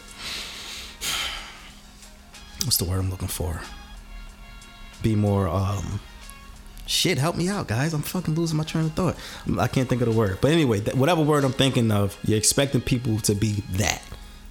[2.64, 3.62] What's the word I'm looking for?
[5.02, 5.48] Be more.
[5.48, 6.00] um
[6.88, 7.94] Shit, help me out, guys.
[7.94, 9.16] I'm fucking losing my train of thought.
[9.58, 10.40] I can't think of the word.
[10.42, 14.02] But anyway, whatever word I'm thinking of, you're expecting people to be that.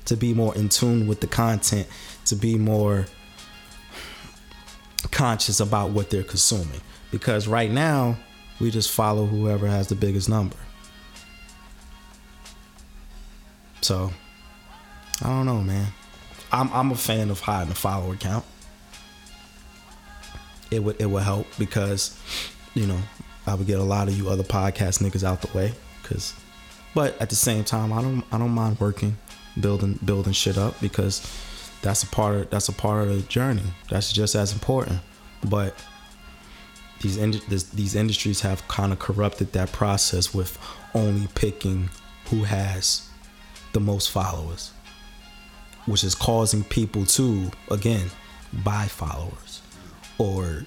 [0.06, 1.86] to be more in tune with the content,
[2.24, 3.06] to be more
[5.10, 6.80] conscious about what they're consuming.
[7.10, 8.16] Because right now,
[8.60, 10.56] we just follow whoever has the biggest number.
[13.82, 14.12] So,
[15.22, 15.92] I don't know, man.
[16.52, 18.44] I'm I'm a fan of hiding the follower count.
[20.70, 22.18] It would it would help because,
[22.74, 22.98] you know,
[23.46, 25.72] I would get a lot of you other podcast niggas out the way.
[26.02, 26.34] Cause,
[26.94, 29.16] but at the same time, I don't I don't mind working,
[29.60, 31.26] building building shit up because
[31.82, 33.62] that's a part of that's a part of the journey.
[33.88, 35.00] That's just as important.
[35.44, 35.74] But
[37.00, 40.58] these ind- this, these industries have kind of corrupted that process with
[40.94, 41.90] only picking
[42.26, 43.08] who has
[43.72, 44.72] the most followers,
[45.86, 48.10] which is causing people to again
[48.64, 49.62] buy followers
[50.18, 50.64] or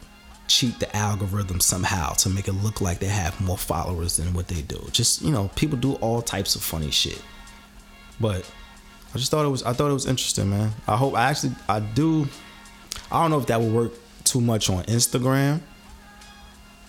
[0.48, 4.48] cheat the algorithm somehow to make it look like they have more followers than what
[4.48, 4.80] they do.
[4.92, 7.22] Just you know, people do all types of funny shit.
[8.20, 8.50] But
[9.14, 10.72] I just thought it was I thought it was interesting, man.
[10.88, 12.28] I hope I actually I do
[13.12, 13.92] I don't know if that would work
[14.24, 15.62] too much on Instagram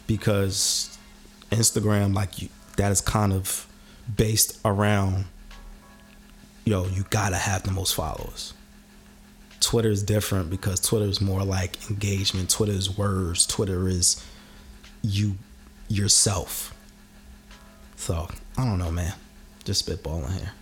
[0.07, 0.97] because
[1.51, 3.66] Instagram like you that is kind of
[4.16, 5.27] based around
[6.65, 8.55] yo, you gotta have the most followers.
[9.61, 12.51] Twitter is different because Twitter is more like engagement.
[12.51, 13.47] Twitter is words.
[13.47, 14.23] Twitter is
[15.03, 15.37] you
[15.89, 16.75] yourself.
[17.97, 19.15] So I don't know, man.
[19.65, 20.53] Just spitballing here.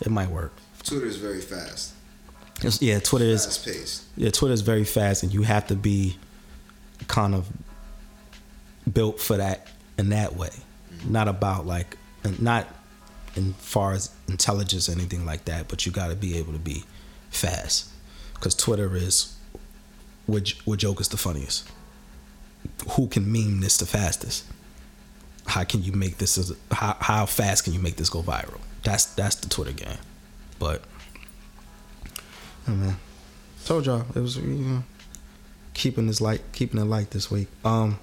[0.00, 0.52] It might work.
[0.84, 1.92] Twitter is very fast,
[2.58, 4.02] It's- yeah, Twitter is fast paced.
[4.16, 6.16] yeah, Twitter is very fast, and you have to be
[7.08, 7.48] kind of
[8.92, 9.66] built for that
[9.98, 10.50] in that way.
[10.94, 11.12] Mm-hmm.
[11.12, 11.96] Not about like,
[12.38, 12.68] not
[13.36, 16.58] in far as intelligence or anything like that, but you got to be able to
[16.58, 16.84] be
[17.30, 17.88] fast,
[18.34, 19.36] because Twitter is
[20.26, 21.68] which what joke is the funniest?
[22.90, 24.44] Who can meme this the fastest?
[25.46, 26.36] How can you make this?
[26.38, 28.60] As, how how fast can you make this go viral?
[28.82, 29.98] That's that's the Twitter game,
[30.58, 30.82] but.
[32.68, 32.96] Oh man,
[33.66, 34.84] told y'all it was you know
[35.74, 37.98] keeping this light keeping it light this week um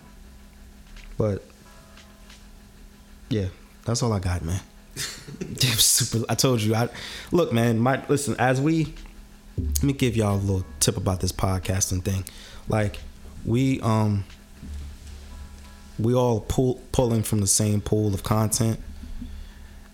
[1.18, 1.42] but
[3.30, 3.48] yeah
[3.86, 4.60] that's all i got man
[4.96, 6.88] Super i told you i
[7.32, 8.94] look man my listen as we
[9.58, 12.24] let me give y'all a little tip about this podcasting thing
[12.68, 13.00] like
[13.46, 14.24] we um
[16.00, 18.80] we all pull pulling from the same pool of content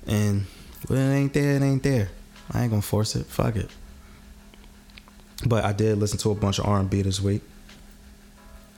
[0.06, 0.46] and
[0.88, 2.10] when it ain't there it ain't there
[2.52, 3.70] i ain't gonna force it fuck it
[5.46, 7.42] but I did listen to a bunch of R and B this week.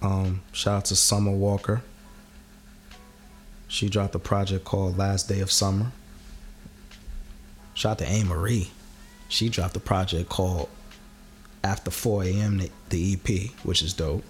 [0.01, 1.81] Um, shout out to Summer Walker.
[3.67, 5.91] She dropped a project called Last Day of Summer.
[7.73, 8.71] Shout out to A Marie.
[9.27, 10.69] She dropped a project called
[11.63, 12.57] After 4 a.m.
[12.89, 14.23] the- EP, which is dope.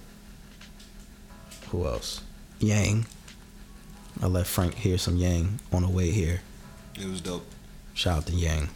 [1.70, 2.22] Who else?
[2.60, 3.06] Yang.
[4.22, 6.42] I let Frank hear some Yang on the way here.
[7.00, 7.46] It was dope.
[7.94, 8.70] Shout out to Yang.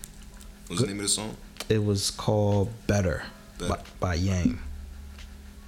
[0.67, 1.37] What's the name of the song?
[1.69, 3.23] It was called Better,
[3.59, 3.69] Better.
[3.69, 4.59] By, by Yang.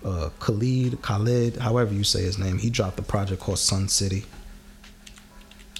[0.03, 4.25] Uh, Khalid, Khalid, however you say his name, he dropped a project called Sun City.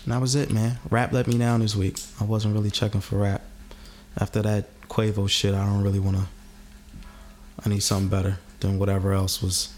[0.08, 0.80] And that was it, man.
[0.89, 1.99] Rap let me down this week.
[2.22, 3.41] I wasn't really checking for rap.
[4.18, 6.24] After that Quavo shit, I don't really want to.
[7.66, 9.74] I need something better than whatever else was.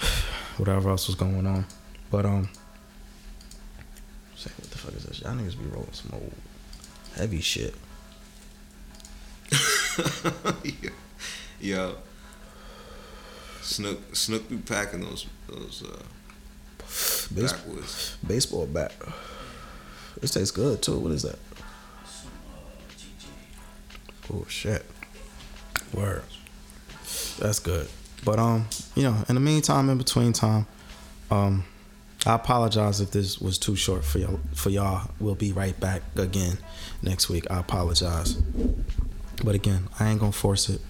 [0.58, 1.66] Whatever else was going on.
[2.08, 2.48] But, um.
[4.36, 5.20] Say, what the fuck is this?
[5.22, 6.32] Y'all niggas be rolling some old
[7.16, 7.74] heavy shit.
[11.60, 11.96] Yo.
[13.60, 16.02] Snook Snook be packing those those uh
[17.34, 18.16] Base- backwoods.
[18.26, 18.92] baseball bat.
[20.20, 20.98] This tastes good too.
[20.98, 21.38] What is that?
[24.32, 24.84] Oh shit.
[25.92, 26.22] Word.
[27.38, 27.88] That's good.
[28.24, 30.66] But um, you know, in the meantime, in between time,
[31.30, 31.64] um,
[32.24, 34.40] I apologize if this was too short for y'all.
[34.54, 36.58] For y'all, we'll be right back again
[37.02, 37.46] next week.
[37.50, 38.34] I apologize.
[39.44, 40.80] But again, I ain't gonna force it.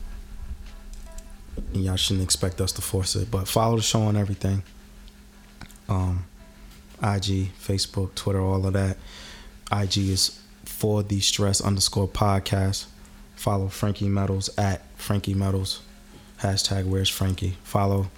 [1.75, 3.31] And y'all shouldn't expect us to force it.
[3.31, 4.63] But follow the show on everything.
[5.89, 6.25] Um,
[7.03, 8.97] IG, Facebook, Twitter, all of that.
[9.71, 12.87] IG is for the stress underscore podcast.
[13.35, 15.83] Follow Frankie Metals at Frankie Metals.
[16.41, 17.57] Hashtag where's Frankie.
[17.63, 18.09] Follow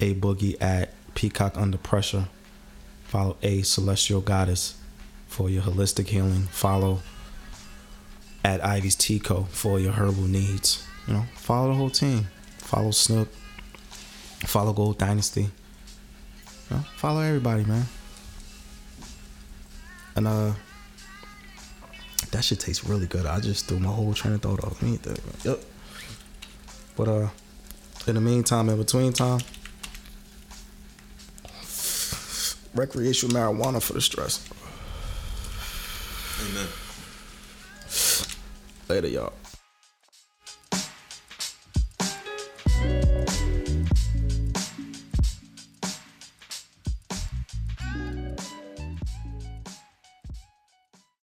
[0.00, 2.28] A Boogie at Peacock Under Pressure.
[3.04, 4.76] Follow A Celestial Goddess
[5.26, 6.42] for your holistic healing.
[6.44, 7.00] Follow
[8.44, 10.86] at Ivy's Tico for your herbal needs.
[11.06, 12.28] You know, follow the whole team.
[12.58, 13.28] Follow Snook.
[14.46, 15.50] Follow Gold Dynasty.
[16.72, 17.84] You know, follow everybody, man.
[20.16, 20.52] And uh
[22.30, 23.26] that shit tastes really good.
[23.26, 24.80] I just threw my whole train of thought off.
[24.80, 24.98] Me.
[25.44, 25.60] Yep.
[26.96, 27.28] But uh
[28.06, 29.40] in the meantime, in between time,
[32.74, 34.48] recreational marijuana for the stress.
[36.40, 36.68] Amen.
[38.88, 39.41] Later, y'all.